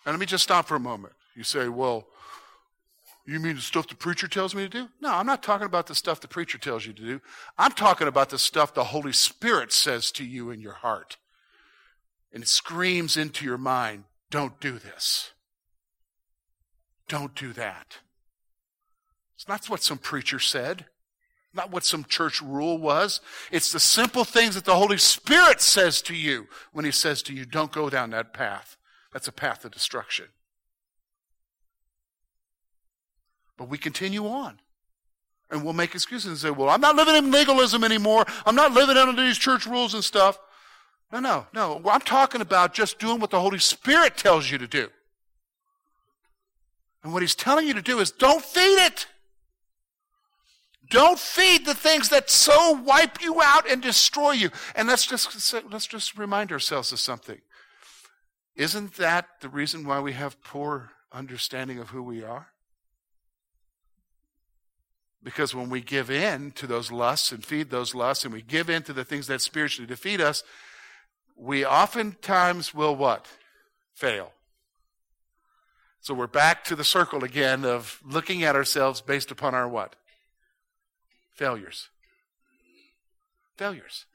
And 0.05 0.13
let 0.13 0.19
me 0.19 0.25
just 0.25 0.43
stop 0.43 0.67
for 0.67 0.75
a 0.75 0.79
moment. 0.79 1.13
You 1.35 1.43
say, 1.43 1.67
well, 1.69 2.07
you 3.25 3.39
mean 3.39 3.55
the 3.55 3.61
stuff 3.61 3.87
the 3.87 3.95
preacher 3.95 4.27
tells 4.27 4.55
me 4.55 4.63
to 4.63 4.69
do? 4.69 4.89
No, 4.99 5.13
I'm 5.13 5.27
not 5.27 5.43
talking 5.43 5.67
about 5.67 5.87
the 5.87 5.95
stuff 5.95 6.19
the 6.19 6.27
preacher 6.27 6.57
tells 6.57 6.85
you 6.85 6.93
to 6.93 7.01
do. 7.01 7.21
I'm 7.57 7.71
talking 7.71 8.07
about 8.07 8.29
the 8.29 8.39
stuff 8.39 8.73
the 8.73 8.85
Holy 8.85 9.13
Spirit 9.13 9.71
says 9.71 10.11
to 10.13 10.25
you 10.25 10.49
in 10.49 10.59
your 10.59 10.73
heart. 10.73 11.17
And 12.33 12.43
it 12.43 12.47
screams 12.47 13.17
into 13.17 13.45
your 13.45 13.57
mind, 13.57 14.05
don't 14.31 14.59
do 14.59 14.79
this. 14.79 15.31
Don't 17.07 17.35
do 17.35 17.53
that. 17.53 17.97
It's 19.35 19.47
not 19.47 19.69
what 19.69 19.83
some 19.83 19.97
preacher 19.97 20.39
said, 20.39 20.85
not 21.53 21.71
what 21.71 21.83
some 21.83 22.05
church 22.05 22.41
rule 22.41 22.77
was. 22.77 23.21
It's 23.51 23.71
the 23.71 23.79
simple 23.79 24.23
things 24.23 24.55
that 24.55 24.65
the 24.65 24.75
Holy 24.75 24.97
Spirit 24.97 25.61
says 25.61 26.01
to 26.03 26.15
you 26.15 26.47
when 26.71 26.85
He 26.85 26.91
says 26.91 27.21
to 27.23 27.33
you, 27.33 27.45
don't 27.45 27.71
go 27.71 27.89
down 27.89 28.11
that 28.11 28.33
path. 28.33 28.77
That's 29.11 29.27
a 29.27 29.31
path 29.31 29.65
of 29.65 29.71
destruction. 29.71 30.27
But 33.57 33.69
we 33.69 33.77
continue 33.77 34.27
on. 34.27 34.59
And 35.49 35.63
we'll 35.63 35.73
make 35.73 35.93
excuses 35.93 36.29
and 36.29 36.37
say, 36.37 36.49
well, 36.49 36.69
I'm 36.69 36.79
not 36.79 36.95
living 36.95 37.15
in 37.15 37.29
legalism 37.29 37.83
anymore. 37.83 38.25
I'm 38.45 38.55
not 38.55 38.71
living 38.71 38.95
under 38.95 39.21
these 39.21 39.37
church 39.37 39.65
rules 39.65 39.93
and 39.93 40.03
stuff. 40.03 40.39
No, 41.11 41.19
no, 41.19 41.45
no. 41.53 41.81
I'm 41.89 42.01
talking 42.01 42.39
about 42.39 42.73
just 42.73 42.99
doing 42.99 43.19
what 43.19 43.31
the 43.31 43.39
Holy 43.41 43.59
Spirit 43.59 44.15
tells 44.15 44.49
you 44.49 44.57
to 44.57 44.67
do. 44.67 44.87
And 47.03 47.11
what 47.11 47.21
He's 47.21 47.35
telling 47.35 47.67
you 47.67 47.73
to 47.73 47.81
do 47.81 47.99
is 47.99 48.11
don't 48.11 48.43
feed 48.43 48.85
it. 48.85 49.07
Don't 50.89 51.19
feed 51.19 51.65
the 51.65 51.73
things 51.73 52.09
that 52.09 52.29
so 52.29 52.71
wipe 52.71 53.21
you 53.21 53.41
out 53.41 53.69
and 53.69 53.81
destroy 53.81 54.31
you. 54.31 54.51
And 54.75 54.87
let's 54.87 55.05
just, 55.05 55.53
let's 55.69 55.87
just 55.87 56.17
remind 56.17 56.51
ourselves 56.51 56.91
of 56.91 56.99
something. 56.99 57.39
Isn't 58.55 58.95
that 58.95 59.27
the 59.41 59.49
reason 59.49 59.85
why 59.85 59.99
we 59.99 60.13
have 60.13 60.41
poor 60.43 60.91
understanding 61.11 61.79
of 61.79 61.89
who 61.89 62.03
we 62.03 62.23
are? 62.23 62.47
Because 65.23 65.53
when 65.53 65.69
we 65.69 65.81
give 65.81 66.09
in 66.09 66.51
to 66.53 66.65
those 66.65 66.91
lusts 66.91 67.31
and 67.31 67.45
feed 67.45 67.69
those 67.69 67.93
lusts 67.93 68.25
and 68.25 68.33
we 68.33 68.41
give 68.41 68.69
in 68.69 68.83
to 68.83 68.93
the 68.93 69.05
things 69.05 69.27
that 69.27 69.41
spiritually 69.41 69.87
defeat 69.87 70.19
us, 70.19 70.43
we 71.35 71.65
oftentimes 71.65 72.73
will 72.73 72.95
what? 72.95 73.27
Fail. 73.93 74.31
So 76.01 76.15
we're 76.15 76.27
back 76.27 76.63
to 76.65 76.75
the 76.75 76.83
circle 76.83 77.23
again 77.23 77.63
of 77.63 77.99
looking 78.03 78.43
at 78.43 78.55
ourselves 78.55 79.01
based 79.01 79.29
upon 79.29 79.53
our 79.53 79.67
what? 79.67 79.95
Failures. 81.33 81.89
Failures. 83.55 84.05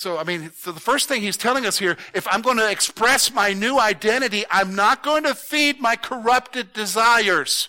So, 0.00 0.16
I 0.16 0.24
mean, 0.24 0.50
so 0.56 0.72
the 0.72 0.80
first 0.80 1.08
thing 1.08 1.20
he's 1.20 1.36
telling 1.36 1.66
us 1.66 1.78
here 1.78 1.98
if 2.14 2.26
I'm 2.26 2.40
going 2.40 2.56
to 2.56 2.70
express 2.70 3.30
my 3.30 3.52
new 3.52 3.78
identity, 3.78 4.46
I'm 4.50 4.74
not 4.74 5.02
going 5.02 5.24
to 5.24 5.34
feed 5.34 5.78
my 5.78 5.94
corrupted 5.94 6.72
desires. 6.72 7.68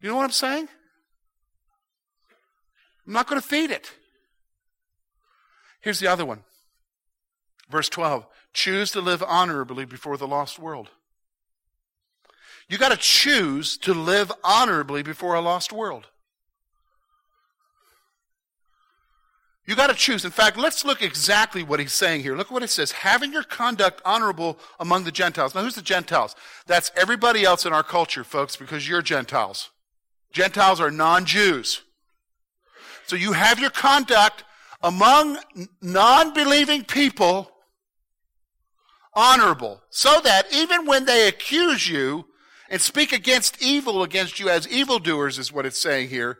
You 0.00 0.08
know 0.08 0.16
what 0.16 0.24
I'm 0.24 0.30
saying? 0.30 0.66
I'm 3.06 3.12
not 3.12 3.28
going 3.28 3.38
to 3.38 3.46
feed 3.46 3.70
it. 3.70 3.92
Here's 5.82 6.00
the 6.00 6.08
other 6.08 6.24
one. 6.24 6.44
Verse 7.68 7.90
12 7.90 8.26
choose 8.54 8.92
to 8.92 9.02
live 9.02 9.22
honorably 9.22 9.84
before 9.84 10.16
the 10.16 10.26
lost 10.26 10.58
world. 10.58 10.88
You 12.66 12.78
got 12.78 12.92
to 12.92 12.96
choose 12.96 13.76
to 13.76 13.92
live 13.92 14.32
honorably 14.42 15.02
before 15.02 15.34
a 15.34 15.42
lost 15.42 15.70
world. 15.70 16.06
You 19.66 19.74
got 19.74 19.88
to 19.88 19.94
choose. 19.94 20.24
In 20.24 20.30
fact, 20.30 20.56
let's 20.56 20.84
look 20.84 21.02
exactly 21.02 21.64
what 21.64 21.80
he's 21.80 21.92
saying 21.92 22.22
here. 22.22 22.36
Look 22.36 22.46
at 22.46 22.52
what 22.52 22.62
it 22.62 22.70
says. 22.70 22.92
Having 22.92 23.32
your 23.32 23.42
conduct 23.42 24.00
honorable 24.04 24.58
among 24.78 25.04
the 25.04 25.10
Gentiles. 25.10 25.54
Now, 25.54 25.62
who's 25.62 25.74
the 25.74 25.82
Gentiles? 25.82 26.36
That's 26.66 26.92
everybody 26.96 27.44
else 27.44 27.66
in 27.66 27.72
our 27.72 27.82
culture, 27.82 28.22
folks, 28.22 28.54
because 28.54 28.88
you're 28.88 29.02
Gentiles. 29.02 29.70
Gentiles 30.32 30.80
are 30.80 30.90
non-Jews. 30.90 31.82
So 33.06 33.16
you 33.16 33.32
have 33.32 33.58
your 33.58 33.70
conduct 33.70 34.44
among 34.82 35.38
non-believing 35.82 36.84
people 36.84 37.50
honorable, 39.14 39.82
so 39.88 40.20
that 40.22 40.52
even 40.52 40.86
when 40.86 41.06
they 41.06 41.26
accuse 41.26 41.88
you 41.88 42.26
and 42.68 42.80
speak 42.80 43.12
against 43.12 43.62
evil 43.62 44.02
against 44.02 44.38
you 44.38 44.50
as 44.50 44.68
evildoers, 44.68 45.38
is 45.38 45.50
what 45.50 45.64
it's 45.64 45.80
saying 45.80 46.10
here, 46.10 46.38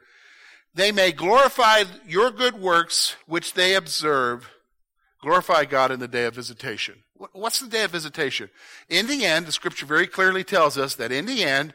they 0.76 0.92
may 0.92 1.10
glorify 1.10 1.84
your 2.06 2.30
good 2.30 2.60
works 2.60 3.16
which 3.26 3.54
they 3.54 3.74
observe, 3.74 4.50
glorify 5.22 5.64
God 5.64 5.90
in 5.90 6.00
the 6.00 6.06
day 6.06 6.26
of 6.26 6.34
visitation. 6.34 7.02
What's 7.32 7.60
the 7.60 7.66
day 7.66 7.84
of 7.84 7.90
visitation? 7.90 8.50
In 8.90 9.06
the 9.06 9.24
end, 9.24 9.46
the 9.46 9.52
scripture 9.52 9.86
very 9.86 10.06
clearly 10.06 10.44
tells 10.44 10.76
us 10.76 10.94
that 10.96 11.10
in 11.10 11.24
the 11.24 11.42
end, 11.42 11.72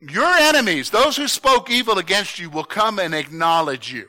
your 0.00 0.24
enemies, 0.24 0.88
those 0.88 1.18
who 1.18 1.28
spoke 1.28 1.70
evil 1.70 1.98
against 1.98 2.38
you, 2.38 2.48
will 2.48 2.64
come 2.64 2.98
and 2.98 3.14
acknowledge 3.14 3.92
you. 3.92 4.08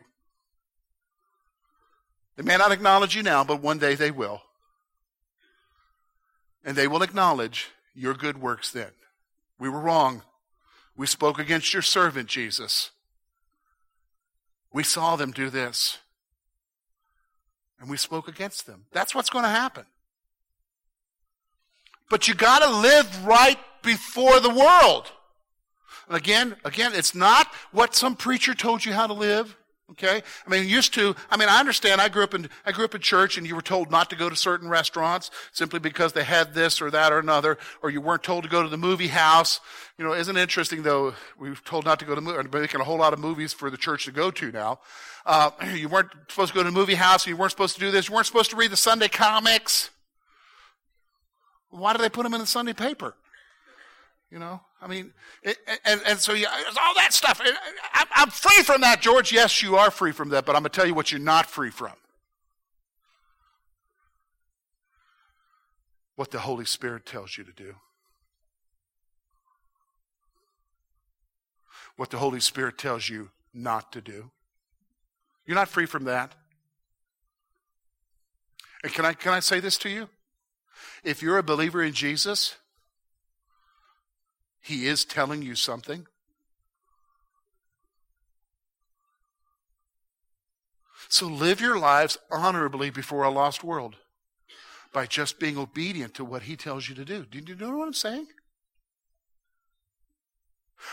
They 2.37 2.43
may 2.43 2.55
not 2.55 2.71
acknowledge 2.71 3.17
you 3.17 3.23
now, 3.23 3.43
but 3.43 3.61
one 3.61 3.77
day 3.77 3.95
they 3.95 4.11
will. 4.11 4.41
And 6.63 6.77
they 6.77 6.87
will 6.87 7.03
acknowledge 7.03 7.71
your 7.93 8.13
good 8.13 8.41
works 8.41 8.71
then. 8.71 8.91
We 9.59 9.67
were 9.67 9.81
wrong. 9.81 10.21
We 10.95 11.07
spoke 11.07 11.39
against 11.39 11.73
your 11.73 11.81
servant, 11.81 12.29
Jesus. 12.29 12.91
We 14.71 14.83
saw 14.83 15.15
them 15.15 15.31
do 15.31 15.49
this. 15.49 15.97
And 17.79 17.89
we 17.89 17.97
spoke 17.97 18.27
against 18.27 18.67
them. 18.67 18.85
That's 18.91 19.15
what's 19.15 19.29
going 19.29 19.43
to 19.43 19.49
happen. 19.49 19.85
But 22.09 22.27
you 22.27 22.33
got 22.33 22.59
to 22.59 22.69
live 22.69 23.25
right 23.25 23.57
before 23.81 24.39
the 24.39 24.49
world. 24.49 25.11
Again, 26.09 26.55
again, 26.65 26.91
it's 26.93 27.13
not 27.13 27.47
what 27.71 27.95
some 27.95 28.15
preacher 28.15 28.53
told 28.53 28.83
you 28.83 28.93
how 28.93 29.07
to 29.07 29.13
live. 29.13 29.55
Okay? 29.91 30.21
I 30.45 30.49
mean, 30.49 30.67
used 30.67 30.93
to, 30.95 31.15
I 31.31 31.37
mean, 31.37 31.49
I 31.49 31.59
understand 31.59 31.99
I 31.99 32.09
grew 32.09 32.23
up 32.23 32.33
in, 32.33 32.49
I 32.65 32.71
grew 32.71 32.85
up 32.85 32.93
in 32.93 33.01
church 33.01 33.37
and 33.37 33.47
you 33.47 33.55
were 33.55 33.61
told 33.61 33.89
not 33.89 34.09
to 34.11 34.15
go 34.15 34.29
to 34.29 34.35
certain 34.35 34.69
restaurants 34.69 35.31
simply 35.51 35.79
because 35.79 36.13
they 36.13 36.23
had 36.23 36.53
this 36.53 36.81
or 36.81 36.91
that 36.91 37.11
or 37.11 37.19
another, 37.19 37.57
or 37.81 37.89
you 37.89 37.99
weren't 37.99 38.23
told 38.23 38.43
to 38.43 38.49
go 38.49 38.61
to 38.61 38.69
the 38.69 38.77
movie 38.77 39.07
house. 39.07 39.59
You 39.97 40.05
know, 40.05 40.13
isn't 40.13 40.35
it 40.37 40.41
interesting 40.41 40.83
though, 40.83 41.15
we 41.39 41.49
were 41.49 41.55
told 41.55 41.85
not 41.85 41.99
to 41.99 42.05
go 42.05 42.13
to, 42.13 42.21
we're 42.21 42.43
making 42.43 42.81
a 42.81 42.83
whole 42.83 42.99
lot 42.99 43.13
of 43.13 43.19
movies 43.19 43.51
for 43.51 43.69
the 43.69 43.77
church 43.77 44.05
to 44.05 44.11
go 44.11 44.29
to 44.31 44.51
now. 44.51 44.79
Uh, 45.25 45.51
you 45.75 45.89
weren't 45.89 46.11
supposed 46.29 46.51
to 46.51 46.55
go 46.55 46.63
to 46.63 46.69
the 46.69 46.77
movie 46.77 46.95
house, 46.95 47.25
you 47.25 47.35
weren't 47.35 47.51
supposed 47.51 47.75
to 47.75 47.79
do 47.79 47.89
this, 47.89 48.09
you 48.09 48.13
weren't 48.13 48.27
supposed 48.27 48.51
to 48.51 48.55
read 48.55 48.71
the 48.71 48.77
Sunday 48.77 49.07
comics. 49.07 49.89
Why 51.71 51.93
do 51.93 52.01
they 52.01 52.09
put 52.09 52.23
them 52.23 52.33
in 52.33 52.41
the 52.41 52.47
Sunday 52.47 52.73
paper? 52.73 53.15
You 54.31 54.37
know, 54.37 54.61
I 54.79 54.87
mean, 54.87 55.11
it, 55.41 55.57
and, 55.85 56.01
and 56.05 56.19
so 56.19 56.33
yeah, 56.33 56.49
all 56.79 56.93
that 56.95 57.13
stuff. 57.13 57.41
I'm, 57.93 58.07
I'm 58.15 58.29
free 58.29 58.61
from 58.61 58.81
that, 58.81 59.01
George. 59.01 59.31
Yes, 59.31 59.63
you 59.63 59.75
are 59.75 59.89
free 59.89 60.11
from 60.11 60.29
that, 60.29 60.45
but 60.45 60.55
I'm 60.55 60.61
going 60.61 60.69
to 60.69 60.75
tell 60.75 60.85
you 60.85 60.93
what 60.93 61.11
you're 61.11 61.19
not 61.19 61.47
free 61.47 61.71
from. 61.71 61.93
What 66.15 66.29
the 66.29 66.39
Holy 66.39 66.65
Spirit 66.65 67.07
tells 67.07 67.37
you 67.37 67.43
to 67.43 67.51
do. 67.51 67.75
What 71.95 72.11
the 72.11 72.17
Holy 72.17 72.39
Spirit 72.39 72.77
tells 72.77 73.09
you 73.09 73.29
not 73.51 73.91
to 73.93 74.01
do. 74.01 74.29
You're 75.47 75.55
not 75.55 75.69
free 75.69 75.87
from 75.87 76.03
that. 76.03 76.35
And 78.83 78.93
can 78.93 79.05
I, 79.05 79.13
can 79.13 79.33
I 79.33 79.39
say 79.39 79.59
this 79.59 79.77
to 79.79 79.89
you? 79.89 80.07
If 81.03 81.23
you're 81.23 81.39
a 81.39 81.43
believer 81.43 81.81
in 81.81 81.93
Jesus, 81.93 82.55
he 84.61 84.87
is 84.87 85.05
telling 85.05 85.41
you 85.41 85.55
something? 85.55 86.07
So 91.07 91.25
live 91.25 91.59
your 91.59 91.79
lives 91.79 92.17
honorably 92.31 92.91
before 92.91 93.23
a 93.23 93.31
lost 93.31 93.63
world 93.63 93.95
by 94.93 95.07
just 95.07 95.39
being 95.39 95.57
obedient 95.57 96.13
to 96.15 96.25
what 96.25 96.43
He 96.43 96.55
tells 96.55 96.87
you 96.87 96.95
to 96.95 97.05
do. 97.05 97.25
Do 97.25 97.39
you 97.39 97.55
know 97.55 97.77
what 97.77 97.87
I'm 97.87 97.93
saying? 97.93 98.27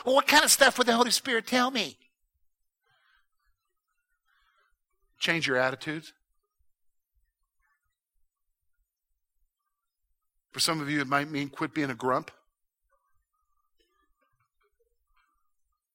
Well, 0.05 0.15
what 0.15 0.27
kind 0.27 0.45
of 0.45 0.51
stuff 0.51 0.79
would 0.79 0.87
the 0.87 0.95
Holy 0.95 1.11
Spirit 1.11 1.47
tell 1.47 1.71
me? 1.71 1.99
Change 5.19 5.47
your 5.47 5.57
attitudes. 5.57 6.13
For 10.51 10.61
some 10.61 10.81
of 10.81 10.89
you, 10.89 11.01
it 11.01 11.07
might 11.07 11.31
mean 11.31 11.49
quit 11.51 11.75
being 11.75 11.91
a 11.91 11.95
grump. 11.95 12.31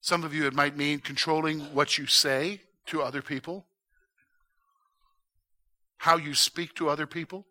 Some 0.02 0.24
of 0.24 0.34
you, 0.34 0.46
it 0.48 0.52
might 0.52 0.76
mean 0.76 0.98
controlling 0.98 1.60
what 1.74 1.96
you 1.96 2.08
say 2.08 2.60
to 2.86 3.02
other 3.02 3.22
people, 3.22 3.64
how 5.96 6.16
you 6.16 6.34
speak 6.34 6.74
to 6.74 6.88
other 6.88 7.06
people. 7.06 7.46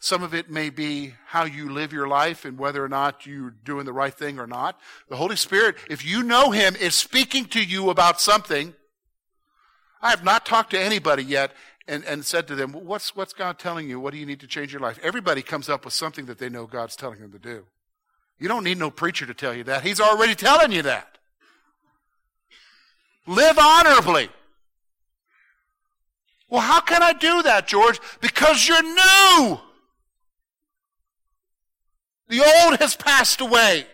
Some 0.00 0.22
of 0.22 0.34
it 0.34 0.50
may 0.50 0.68
be 0.68 1.14
how 1.24 1.44
you 1.44 1.72
live 1.72 1.94
your 1.94 2.08
life 2.08 2.44
and 2.44 2.58
whether 2.58 2.84
or 2.84 2.90
not 2.90 3.24
you're 3.24 3.54
doing 3.64 3.86
the 3.86 3.92
right 3.92 4.12
thing 4.12 4.38
or 4.38 4.46
not. 4.46 4.78
The 5.08 5.16
Holy 5.16 5.36
Spirit, 5.36 5.76
if 5.88 6.04
you 6.04 6.22
know 6.22 6.50
Him, 6.50 6.76
is 6.76 6.94
speaking 6.94 7.46
to 7.46 7.64
you 7.64 7.88
about 7.88 8.20
something. 8.20 8.74
I 10.02 10.10
have 10.10 10.24
not 10.24 10.44
talked 10.44 10.72
to 10.72 10.78
anybody 10.80 11.24
yet 11.24 11.52
and, 11.88 12.04
and 12.04 12.22
said 12.22 12.46
to 12.48 12.54
them, 12.54 12.72
what's, 12.72 13.16
what's 13.16 13.32
God 13.32 13.58
telling 13.58 13.88
you? 13.88 13.98
What 13.98 14.12
do 14.12 14.18
you 14.18 14.26
need 14.26 14.40
to 14.40 14.46
change 14.46 14.74
your 14.74 14.82
life? 14.82 14.98
Everybody 15.02 15.40
comes 15.40 15.70
up 15.70 15.86
with 15.86 15.94
something 15.94 16.26
that 16.26 16.38
they 16.38 16.50
know 16.50 16.66
God's 16.66 16.96
telling 16.96 17.20
them 17.20 17.32
to 17.32 17.38
do. 17.38 17.64
You 18.38 18.48
don't 18.48 18.64
need 18.64 18.78
no 18.78 18.90
preacher 18.90 19.26
to 19.26 19.34
tell 19.34 19.54
you 19.54 19.64
that. 19.64 19.82
He's 19.82 20.00
already 20.00 20.34
telling 20.34 20.72
you 20.72 20.82
that. 20.82 21.18
Live 23.26 23.58
honorably. 23.58 24.28
Well, 26.48 26.60
how 26.60 26.80
can 26.80 27.02
I 27.02 27.12
do 27.12 27.42
that, 27.42 27.66
George? 27.66 27.98
Because 28.20 28.68
you're 28.68 28.82
new. 28.82 29.60
The 32.28 32.40
old 32.40 32.80
has 32.80 32.94
passed 32.94 33.40
away. 33.40 33.86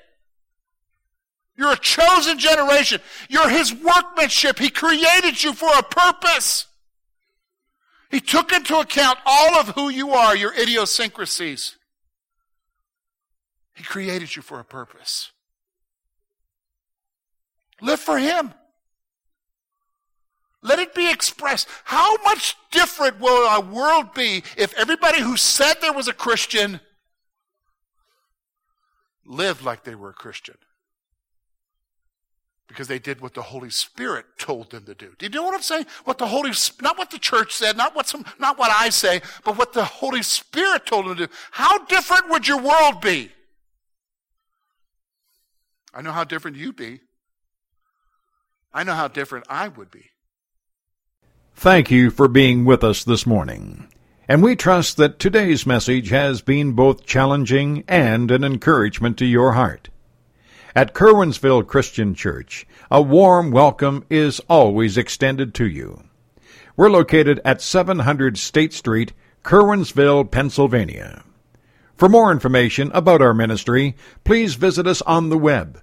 You're 1.56 1.72
a 1.72 1.76
chosen 1.76 2.38
generation. 2.38 3.00
You're 3.28 3.48
His 3.48 3.74
workmanship. 3.74 4.58
He 4.58 4.70
created 4.70 5.42
you 5.42 5.52
for 5.52 5.70
a 5.76 5.82
purpose. 5.82 6.66
He 8.10 8.20
took 8.20 8.52
into 8.52 8.78
account 8.78 9.18
all 9.26 9.56
of 9.56 9.68
who 9.70 9.88
you 9.88 10.12
are, 10.12 10.34
your 10.34 10.54
idiosyncrasies. 10.54 11.77
He 13.78 13.84
created 13.84 14.34
you 14.34 14.42
for 14.42 14.58
a 14.58 14.64
purpose. 14.64 15.30
Live 17.80 18.00
for 18.00 18.18
Him. 18.18 18.52
Let 20.62 20.80
it 20.80 20.96
be 20.96 21.08
expressed. 21.08 21.68
How 21.84 22.16
much 22.24 22.56
different 22.72 23.20
will 23.20 23.46
our 23.46 23.62
world 23.62 24.12
be 24.14 24.42
if 24.56 24.76
everybody 24.76 25.20
who 25.20 25.36
said 25.36 25.74
there 25.80 25.92
was 25.92 26.08
a 26.08 26.12
Christian 26.12 26.80
lived 29.24 29.62
like 29.62 29.84
they 29.84 29.94
were 29.94 30.10
a 30.10 30.14
Christian? 30.14 30.56
Because 32.66 32.88
they 32.88 32.98
did 32.98 33.20
what 33.20 33.34
the 33.34 33.42
Holy 33.42 33.70
Spirit 33.70 34.26
told 34.40 34.70
them 34.72 34.86
to 34.86 34.94
do. 34.94 35.14
Do 35.18 35.26
you 35.26 35.30
know 35.30 35.44
what 35.44 35.54
I'm 35.54 35.62
saying? 35.62 35.86
What 36.02 36.18
the 36.18 36.26
Holy, 36.26 36.50
not 36.82 36.98
what 36.98 37.12
the 37.12 37.18
church 37.20 37.54
said, 37.54 37.76
not 37.76 37.94
what 37.94 38.08
some, 38.08 38.24
not 38.40 38.58
what 38.58 38.72
I 38.72 38.88
say, 38.88 39.22
but 39.44 39.56
what 39.56 39.72
the 39.72 39.84
Holy 39.84 40.24
Spirit 40.24 40.84
told 40.84 41.06
them 41.06 41.16
to 41.16 41.26
do. 41.28 41.32
How 41.52 41.84
different 41.84 42.28
would 42.28 42.48
your 42.48 42.60
world 42.60 43.00
be? 43.00 43.30
I 45.98 46.00
know 46.00 46.12
how 46.12 46.22
different 46.22 46.56
you'd 46.56 46.76
be. 46.76 47.00
I 48.72 48.84
know 48.84 48.94
how 48.94 49.08
different 49.08 49.46
I 49.50 49.66
would 49.66 49.90
be. 49.90 50.10
Thank 51.56 51.90
you 51.90 52.12
for 52.12 52.28
being 52.28 52.64
with 52.64 52.84
us 52.84 53.02
this 53.02 53.26
morning. 53.26 53.88
And 54.28 54.40
we 54.40 54.54
trust 54.54 54.96
that 54.98 55.18
today's 55.18 55.66
message 55.66 56.10
has 56.10 56.40
been 56.40 56.74
both 56.74 57.04
challenging 57.04 57.82
and 57.88 58.30
an 58.30 58.44
encouragement 58.44 59.16
to 59.18 59.24
your 59.24 59.54
heart. 59.54 59.88
At 60.72 60.94
Curwensville 60.94 61.66
Christian 61.66 62.14
Church, 62.14 62.64
a 62.92 63.02
warm 63.02 63.50
welcome 63.50 64.04
is 64.08 64.38
always 64.48 64.96
extended 64.96 65.52
to 65.54 65.66
you. 65.66 66.04
We're 66.76 66.90
located 66.90 67.40
at 67.44 67.60
700 67.60 68.38
State 68.38 68.72
Street, 68.72 69.14
Curwensville, 69.42 70.30
Pennsylvania. 70.30 71.24
For 71.96 72.08
more 72.08 72.30
information 72.30 72.92
about 72.94 73.20
our 73.20 73.34
ministry, 73.34 73.96
please 74.22 74.54
visit 74.54 74.86
us 74.86 75.02
on 75.02 75.30
the 75.30 75.36
web 75.38 75.82